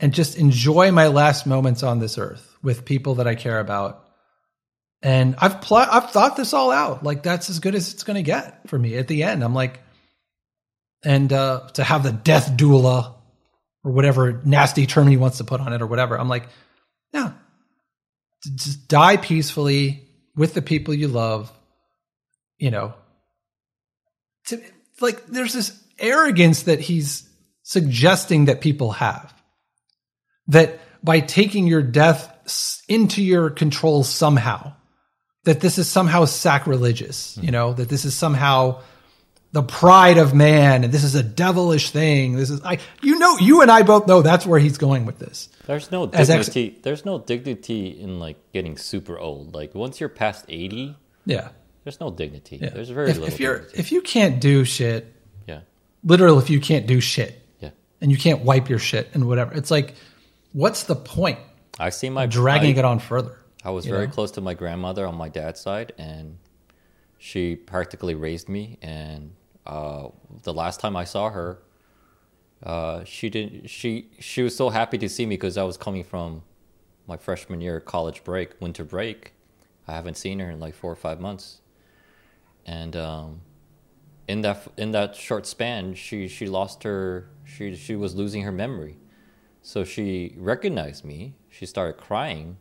and 0.00 0.12
just 0.12 0.36
enjoy 0.36 0.90
my 0.90 1.06
last 1.06 1.46
moments 1.46 1.84
on 1.84 2.00
this 2.00 2.18
earth 2.18 2.56
with 2.60 2.84
people 2.84 3.16
that 3.16 3.28
I 3.28 3.36
care 3.36 3.60
about. 3.60 4.04
And 5.00 5.36
I've 5.38 5.60
pl- 5.60 5.76
I've 5.76 6.10
thought 6.10 6.36
this 6.36 6.52
all 6.52 6.72
out. 6.72 7.04
Like 7.04 7.22
that's 7.22 7.50
as 7.50 7.60
good 7.60 7.76
as 7.76 7.92
it's 7.92 8.02
going 8.02 8.16
to 8.16 8.22
get 8.22 8.68
for 8.68 8.78
me 8.78 8.96
at 8.96 9.06
the 9.06 9.22
end. 9.22 9.44
I'm 9.44 9.54
like, 9.54 9.80
and 11.04 11.32
uh, 11.32 11.68
to 11.74 11.84
have 11.84 12.02
the 12.02 12.12
death 12.12 12.56
doula 12.56 13.14
or 13.84 13.92
whatever 13.92 14.40
nasty 14.44 14.86
term 14.86 15.06
he 15.06 15.18
wants 15.18 15.38
to 15.38 15.44
put 15.44 15.60
on 15.60 15.72
it 15.72 15.82
or 15.82 15.86
whatever. 15.86 16.18
I'm 16.18 16.28
like, 16.28 16.48
no, 17.14 17.32
just 18.56 18.88
die 18.88 19.16
peacefully 19.16 20.06
with 20.36 20.52
the 20.52 20.62
people 20.62 20.92
you 20.92 21.08
love. 21.08 21.50
You 22.58 22.70
know, 22.70 22.94
to, 24.46 24.60
like 25.00 25.26
there's 25.26 25.52
this 25.52 25.72
arrogance 25.98 26.64
that 26.64 26.80
he's 26.80 27.28
suggesting 27.62 28.46
that 28.46 28.60
people 28.60 28.92
have 28.92 29.32
that 30.48 30.80
by 31.02 31.20
taking 31.20 31.66
your 31.66 31.82
death 31.82 32.30
into 32.88 33.22
your 33.22 33.50
control 33.50 34.04
somehow, 34.04 34.74
that 35.44 35.60
this 35.60 35.78
is 35.78 35.88
somehow 35.88 36.24
sacrilegious, 36.24 37.38
you 37.40 37.50
know, 37.50 37.72
that 37.72 37.88
this 37.88 38.04
is 38.04 38.14
somehow 38.14 38.80
the 39.54 39.62
pride 39.62 40.18
of 40.18 40.34
man 40.34 40.82
and 40.82 40.92
this 40.92 41.04
is 41.04 41.14
a 41.14 41.22
devilish 41.22 41.90
thing. 41.90 42.32
This 42.32 42.50
is 42.50 42.60
I 42.64 42.78
you 43.02 43.20
know 43.20 43.38
you 43.38 43.62
and 43.62 43.70
I 43.70 43.82
both 43.82 44.08
know 44.08 44.20
that's 44.20 44.44
where 44.44 44.58
he's 44.58 44.78
going 44.78 45.06
with 45.06 45.20
this. 45.20 45.48
There's 45.66 45.92
no 45.92 46.10
As 46.10 46.28
ex- 46.28 46.46
dignity. 46.48 46.80
there's 46.82 47.04
no 47.04 47.20
dignity 47.20 47.86
in 48.00 48.18
like 48.18 48.36
getting 48.52 48.76
super 48.76 49.16
old. 49.16 49.54
Like 49.54 49.72
once 49.72 50.00
you're 50.00 50.08
past 50.08 50.44
eighty, 50.48 50.96
Yeah. 51.24 51.50
there's 51.84 52.00
no 52.00 52.10
dignity. 52.10 52.58
yeah. 52.60 52.70
There's 52.70 52.90
very 52.90 53.10
if, 53.10 53.18
little. 53.18 53.32
if 53.32 53.38
you're 53.38 53.58
dignity. 53.58 53.78
if 53.78 53.92
you 53.92 54.02
can't 54.02 54.40
do 54.40 54.64
shit, 54.64 55.14
yeah, 55.46 55.60
literal 56.02 56.40
if 56.40 56.50
you 56.50 56.58
can't 56.60 56.88
do 56.88 57.00
shit 57.00 57.40
yeah. 57.60 57.70
and 58.00 58.10
you 58.10 58.18
can't 58.18 58.42
wipe 58.42 58.68
your 58.68 58.80
shit 58.80 59.08
and 59.14 59.28
whatever. 59.28 59.54
It's 59.54 59.70
like 59.70 59.94
what's 60.52 60.82
the 60.82 60.96
point 60.96 61.38
I 61.78 61.90
see 61.90 62.10
my 62.10 62.26
dragging 62.26 62.74
I, 62.74 62.80
it 62.80 62.84
on 62.84 62.98
further? 62.98 63.38
I 63.64 63.70
was 63.70 63.86
very 63.86 64.08
know? 64.08 64.12
close 64.12 64.32
to 64.32 64.40
my 64.40 64.54
grandmother 64.54 65.06
on 65.06 65.14
my 65.14 65.28
dad's 65.28 65.60
side, 65.60 65.92
and 65.96 66.38
she 67.18 67.54
practically 67.54 68.16
raised 68.16 68.48
me. 68.48 68.78
And 68.82 69.30
uh, 69.66 70.08
the 70.42 70.52
last 70.52 70.80
time 70.80 70.96
I 70.96 71.04
saw 71.04 71.30
her, 71.30 71.62
uh, 72.62 73.04
she 73.04 73.30
didn't. 73.30 73.68
She 73.68 74.10
she 74.18 74.42
was 74.42 74.56
so 74.56 74.70
happy 74.70 74.98
to 74.98 75.08
see 75.08 75.26
me 75.26 75.36
because 75.36 75.56
I 75.56 75.64
was 75.64 75.76
coming 75.76 76.04
from 76.04 76.42
my 77.06 77.16
freshman 77.16 77.60
year 77.60 77.80
college 77.80 78.24
break, 78.24 78.60
winter 78.60 78.84
break. 78.84 79.32
I 79.86 79.92
haven't 79.92 80.16
seen 80.16 80.38
her 80.38 80.50
in 80.50 80.60
like 80.60 80.74
four 80.74 80.90
or 80.90 80.96
five 80.96 81.20
months, 81.20 81.60
and 82.64 82.96
um, 82.96 83.40
in 84.28 84.40
that 84.42 84.66
in 84.76 84.92
that 84.92 85.14
short 85.14 85.46
span, 85.46 85.94
she 85.94 86.28
she 86.28 86.46
lost 86.46 86.82
her. 86.84 87.28
She 87.44 87.76
she 87.76 87.96
was 87.96 88.14
losing 88.14 88.42
her 88.42 88.52
memory, 88.52 88.96
so 89.62 89.84
she 89.84 90.34
recognized 90.38 91.04
me. 91.04 91.34
She 91.50 91.66
started 91.66 92.00
crying 92.00 92.56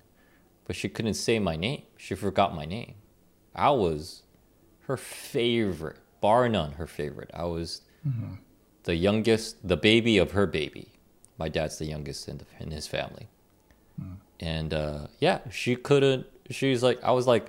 but 0.66 0.76
she 0.76 0.90
couldn't 0.90 1.16
say 1.16 1.40
my 1.40 1.56
name. 1.56 1.84
She 1.98 2.16
forgot 2.16 2.56
my 2.56 2.66
name. 2.66 2.96
I 3.56 3.72
was 3.72 4.24
her 4.82 4.98
favorite, 4.98 6.00
bar 6.24 6.48
none, 6.48 6.72
her 6.74 6.88
favorite. 6.88 7.30
I 7.34 7.44
was 7.44 7.82
the 8.84 8.96
youngest, 8.96 9.68
the 9.68 9.76
baby 9.76 10.18
of 10.18 10.32
her 10.32 10.48
baby. 10.48 10.88
My 11.38 11.50
dad's 11.50 11.78
the 11.80 11.86
youngest 11.86 12.30
in, 12.30 12.38
the, 12.38 12.46
in 12.62 12.72
his 12.72 12.88
family. 12.88 13.28
And 14.40 14.74
uh, 14.74 15.08
yeah, 15.20 15.40
she 15.52 15.76
couldn't, 15.76 16.26
she's 16.50 16.82
like, 16.82 17.04
I 17.04 17.12
was 17.12 17.28
like, 17.28 17.46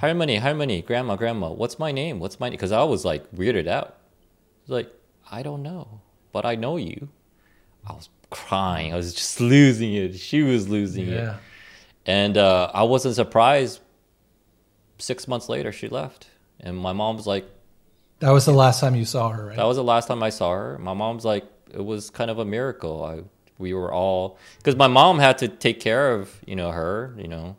Halmoni, 0.00 0.40
Halmoni, 0.40 0.86
Grandma, 0.86 1.16
Grandma, 1.16 1.50
what's 1.50 1.78
my 1.80 1.90
name? 1.90 2.20
What's 2.20 2.38
my 2.38 2.48
name? 2.48 2.56
Because 2.56 2.70
I 2.70 2.84
was 2.84 3.04
like 3.04 3.28
weirded 3.32 3.66
out. 3.66 3.96
Like, 4.68 4.90
I 5.28 5.42
don't 5.42 5.62
know, 5.64 6.00
but 6.32 6.46
I 6.46 6.54
know 6.54 6.76
you. 6.76 7.08
I 7.84 7.92
was 7.94 8.08
crying. 8.30 8.92
I 8.92 8.96
was 8.96 9.12
just 9.12 9.40
losing 9.54 9.92
it. 9.94 10.14
She 10.18 10.42
was 10.42 10.68
losing 10.68 11.08
it. 11.08 11.34
And 12.06 12.36
uh, 12.38 12.70
I 12.72 12.84
wasn't 12.84 13.16
surprised. 13.16 13.80
Six 14.98 15.26
months 15.26 15.48
later, 15.48 15.72
she 15.72 15.88
left, 15.88 16.28
and 16.60 16.76
my 16.76 16.92
mom 16.92 17.16
was 17.16 17.26
like, 17.26 17.44
That 18.20 18.30
was 18.30 18.44
the 18.44 18.52
last 18.52 18.80
time 18.80 18.94
you 18.94 19.04
saw 19.04 19.30
her, 19.30 19.46
right? 19.46 19.56
"That 19.56 19.66
was 19.66 19.76
the 19.76 19.84
last 19.84 20.08
time 20.08 20.22
I 20.22 20.30
saw 20.30 20.52
her." 20.52 20.78
My 20.78 20.94
mom's 20.94 21.24
like, 21.24 21.44
"It 21.72 21.84
was 21.84 22.10
kind 22.10 22.30
of 22.30 22.38
a 22.38 22.44
miracle." 22.44 23.04
I 23.04 23.22
we 23.58 23.74
were 23.74 23.92
all 23.92 24.38
because 24.58 24.76
my 24.76 24.86
mom 24.86 25.18
had 25.18 25.38
to 25.38 25.48
take 25.48 25.80
care 25.80 26.12
of 26.12 26.40
you 26.46 26.56
know 26.56 26.70
her, 26.70 27.14
you 27.16 27.28
know, 27.28 27.56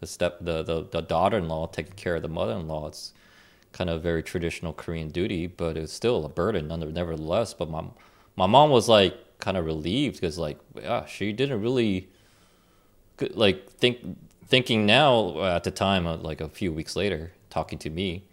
the 0.00 0.06
step 0.06 0.38
the 0.40 0.62
the, 0.62 0.84
the 0.90 1.00
daughter-in-law 1.00 1.68
taking 1.68 1.94
care 1.94 2.16
of 2.16 2.22
the 2.22 2.28
mother-in-law. 2.28 2.88
It's 2.88 3.12
kind 3.72 3.90
of 3.90 4.02
very 4.02 4.22
traditional 4.22 4.72
Korean 4.72 5.08
duty, 5.08 5.46
but 5.46 5.76
it's 5.76 5.92
still 5.92 6.24
a 6.24 6.28
burden 6.28 6.68
nevertheless. 6.92 7.54
But 7.54 7.70
my 7.70 7.84
my 8.36 8.46
mom 8.46 8.70
was 8.70 8.88
like 8.88 9.16
kind 9.38 9.56
of 9.56 9.64
relieved 9.64 10.16
because 10.20 10.38
like 10.38 10.58
yeah, 10.80 11.06
she 11.06 11.32
didn't 11.32 11.60
really 11.60 12.08
like 13.30 13.70
think 13.70 13.98
thinking 14.46 14.86
now 14.86 15.42
at 15.44 15.64
the 15.64 15.70
time 15.70 16.06
uh, 16.06 16.16
like 16.16 16.40
a 16.40 16.48
few 16.48 16.72
weeks 16.72 16.96
later 16.96 17.32
talking 17.48 17.78
to 17.78 17.90
me 17.90 18.24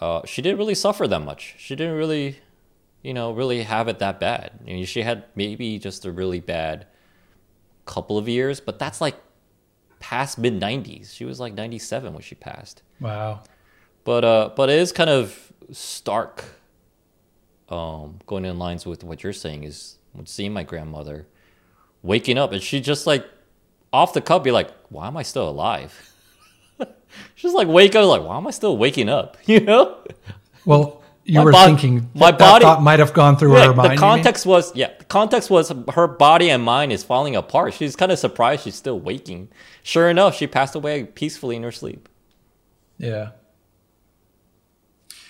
uh, 0.00 0.22
she 0.24 0.42
didn't 0.42 0.58
really 0.58 0.74
suffer 0.74 1.06
that 1.06 1.20
much. 1.20 1.54
She 1.58 1.76
didn't 1.76 1.96
really 1.96 2.38
you 3.02 3.14
know 3.14 3.32
really 3.32 3.62
have 3.62 3.88
it 3.88 3.98
that 3.98 4.20
bad. 4.20 4.58
I 4.60 4.64
mean, 4.64 4.84
she 4.84 5.02
had 5.02 5.24
maybe 5.34 5.78
just 5.78 6.04
a 6.04 6.12
really 6.12 6.40
bad 6.40 6.86
couple 7.86 8.16
of 8.16 8.28
years 8.28 8.60
but 8.60 8.78
that's 8.78 9.00
like 9.00 9.16
past 9.98 10.38
mid 10.38 10.60
90s 10.60 11.12
she 11.12 11.24
was 11.24 11.40
like 11.40 11.54
97 11.54 12.12
when 12.12 12.22
she 12.22 12.34
passed. 12.36 12.82
Wow. 13.00 13.42
but 14.04 14.24
uh 14.24 14.50
but 14.54 14.70
it 14.70 14.78
is 14.78 14.92
kind 14.92 15.10
of 15.10 15.52
stark 15.72 16.44
um 17.68 18.18
going 18.26 18.44
in 18.44 18.58
lines 18.58 18.86
with 18.86 19.02
what 19.02 19.22
you're 19.24 19.32
saying 19.32 19.64
is 19.64 19.98
seeing 20.24 20.52
my 20.52 20.62
grandmother 20.62 21.26
waking 22.02 22.38
up 22.38 22.52
and 22.52 22.62
she 22.62 22.80
just 22.80 23.06
like 23.06 23.26
off 23.92 24.12
the 24.12 24.20
cuff 24.20 24.44
be 24.44 24.52
like 24.52 24.70
why 24.88 25.06
am 25.08 25.16
i 25.16 25.22
still 25.22 25.48
alive 25.48 26.12
she's 27.34 27.52
like 27.54 27.68
wake 27.68 27.94
up 27.94 28.06
like 28.06 28.22
why 28.22 28.36
am 28.36 28.46
i 28.46 28.50
still 28.50 28.76
waking 28.76 29.08
up 29.08 29.36
you 29.46 29.60
know 29.60 29.98
Well, 30.64 31.02
you 31.24 31.38
My 31.38 31.44
were 31.44 31.52
thinking 31.52 32.10
my 32.14 32.30
that, 32.30 32.38
body- 32.38 32.64
thought 32.64 32.82
might 32.82 32.98
have 32.98 33.12
gone 33.12 33.36
through 33.36 33.56
yeah, 33.56 33.66
her 33.66 33.74
mind. 33.74 33.92
the 33.92 33.96
context 33.96 34.46
was 34.46 34.74
yeah 34.74 34.90
the 34.98 35.04
context 35.04 35.50
was 35.50 35.72
her 35.94 36.06
body 36.06 36.50
and 36.50 36.62
mind 36.62 36.92
is 36.92 37.02
falling 37.04 37.36
apart 37.36 37.74
she's 37.74 37.94
kind 37.96 38.10
of 38.12 38.18
surprised 38.18 38.64
she's 38.64 38.74
still 38.74 38.98
waking 38.98 39.48
sure 39.82 40.08
enough 40.10 40.34
she 40.34 40.46
passed 40.46 40.74
away 40.74 41.04
peacefully 41.04 41.56
in 41.56 41.62
her 41.62 41.72
sleep 41.72 42.08
Yeah. 42.98 43.30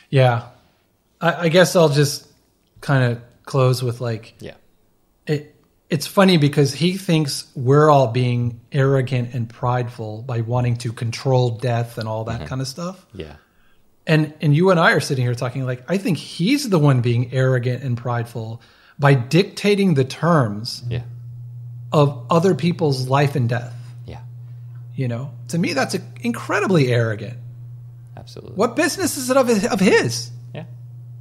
Yeah. 0.08 0.48
I, 1.20 1.34
I 1.44 1.48
guess 1.48 1.76
I'll 1.76 1.88
just 1.88 2.26
kind 2.80 3.12
of 3.12 3.22
close 3.44 3.82
with 3.82 4.00
like 4.00 4.34
yeah 4.40 4.54
it. 5.26 5.54
It's 5.90 6.06
funny 6.06 6.36
because 6.38 6.72
he 6.72 6.96
thinks 6.96 7.46
we're 7.56 7.90
all 7.90 8.06
being 8.08 8.60
arrogant 8.70 9.34
and 9.34 9.48
prideful 9.48 10.22
by 10.22 10.40
wanting 10.42 10.76
to 10.78 10.92
control 10.92 11.58
death 11.58 11.98
and 11.98 12.08
all 12.08 12.24
that 12.24 12.40
Mm-hmm. 12.40 12.48
kind 12.48 12.60
of 12.60 12.68
stuff. 12.68 13.04
yeah 13.12 13.36
And 14.06 14.32
and 14.40 14.54
you 14.54 14.70
and 14.70 14.78
I 14.80 14.92
are 14.92 15.00
sitting 15.00 15.24
here 15.24 15.34
talking 15.34 15.66
like 15.66 15.82
I 15.90 15.98
think 15.98 16.16
he's 16.18 16.68
the 16.70 16.78
one 16.78 17.00
being 17.00 17.32
arrogant 17.32 17.82
and 17.82 17.96
prideful 17.96 18.62
by 18.98 19.14
dictating 19.14 19.94
the 19.94 20.04
terms 20.04 20.82
yeah 20.88 21.02
of 21.92 22.26
other 22.30 22.54
people's 22.54 23.08
life 23.08 23.34
and 23.34 23.48
death. 23.48 23.74
yeah 24.06 24.20
You 24.94 25.08
know, 25.08 25.30
to 25.48 25.58
me 25.58 25.72
that's 25.74 25.96
incredibly 26.22 26.92
arrogant. 26.92 27.36
absolutely 28.16 28.54
What 28.56 28.76
business 28.76 29.16
is 29.16 29.28
it 29.30 29.36
of 29.36 29.48
of 29.72 29.80
his? 29.80 30.30
yeah 30.54 30.64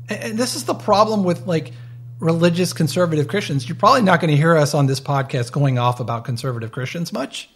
And 0.09 0.19
and 0.23 0.37
this 0.37 0.55
is 0.55 0.63
the 0.65 0.75
problem 0.75 1.23
with 1.23 1.47
like 1.47 1.71
religious 2.19 2.73
conservative 2.73 3.27
Christians. 3.27 3.67
You're 3.67 3.77
probably 3.77 4.01
not 4.01 4.19
going 4.19 4.31
to 4.31 4.37
hear 4.37 4.55
us 4.55 4.73
on 4.73 4.87
this 4.87 4.99
podcast 4.99 5.51
going 5.51 5.79
off 5.79 5.99
about 5.99 6.25
conservative 6.25 6.71
Christians 6.71 7.13
much 7.13 7.49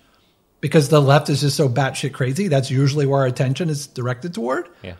because 0.61 0.89
the 0.89 1.01
left 1.01 1.29
is 1.29 1.41
just 1.41 1.57
so 1.57 1.67
batshit 1.67 2.13
crazy. 2.13 2.47
That's 2.47 2.71
usually 2.71 3.05
where 3.05 3.21
our 3.21 3.27
attention 3.27 3.69
is 3.69 3.87
directed 3.87 4.33
toward. 4.33 4.69
yeah 4.81 4.95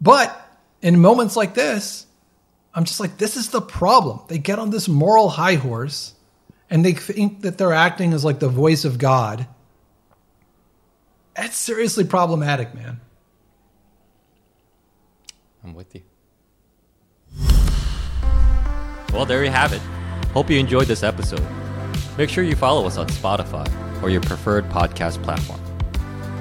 But 0.00 0.34
in 0.80 1.00
moments 1.00 1.36
like 1.36 1.54
this, 1.54 2.06
I'm 2.74 2.84
just 2.84 3.00
like, 3.00 3.18
this 3.18 3.36
is 3.36 3.50
the 3.50 3.60
problem. 3.60 4.20
They 4.28 4.38
get 4.38 4.58
on 4.58 4.70
this 4.70 4.88
moral 4.88 5.28
high 5.28 5.56
horse 5.56 6.14
and 6.70 6.84
they 6.84 6.92
think 6.92 7.42
that 7.42 7.58
they're 7.58 7.72
acting 7.72 8.12
as 8.12 8.24
like 8.24 8.38
the 8.38 8.48
voice 8.48 8.84
of 8.84 8.98
God. 8.98 9.48
That's 11.34 11.56
seriously 11.56 12.04
problematic, 12.04 12.74
man. 12.74 13.00
I'm 15.64 15.74
with 15.74 15.94
you. 15.94 16.02
Well, 19.12 19.24
there 19.24 19.44
you 19.44 19.50
have 19.50 19.72
it. 19.72 19.80
Hope 20.32 20.50
you 20.50 20.58
enjoyed 20.58 20.86
this 20.86 21.02
episode. 21.02 21.44
Make 22.16 22.30
sure 22.30 22.44
you 22.44 22.54
follow 22.56 22.86
us 22.86 22.98
on 22.98 23.06
Spotify 23.08 23.66
or 24.02 24.10
your 24.10 24.20
preferred 24.20 24.68
podcast 24.68 25.22
platform. 25.22 25.60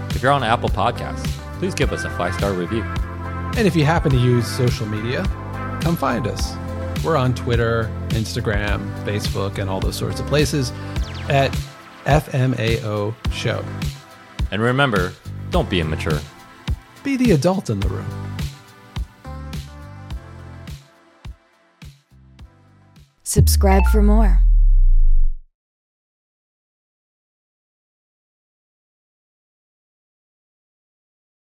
If 0.09 0.21
you're 0.21 0.31
on 0.31 0.43
Apple 0.43 0.69
Podcasts, 0.69 1.25
please 1.59 1.73
give 1.73 1.93
us 1.93 2.03
a 2.03 2.09
five 2.11 2.33
star 2.33 2.53
review. 2.53 2.81
And 3.55 3.65
if 3.67 3.75
you 3.75 3.85
happen 3.85 4.11
to 4.11 4.17
use 4.17 4.45
social 4.47 4.85
media, 4.85 5.23
come 5.81 5.95
find 5.95 6.27
us. 6.27 6.53
We're 7.03 7.15
on 7.17 7.33
Twitter, 7.35 7.91
Instagram, 8.09 8.93
Facebook, 9.03 9.59
and 9.59 9.69
all 9.69 9.79
those 9.79 9.95
sorts 9.95 10.19
of 10.19 10.27
places 10.27 10.71
at 11.29 11.51
FMAO 12.05 13.13
Show. 13.31 13.63
And 14.51 14.61
remember, 14.61 15.13
don't 15.51 15.69
be 15.69 15.79
immature. 15.79 16.19
Be 17.03 17.17
the 17.17 17.31
adult 17.31 17.69
in 17.69 17.79
the 17.79 17.87
room. 17.89 18.26
Subscribe 23.37 23.85
for 23.91 24.01
more. 24.01 24.46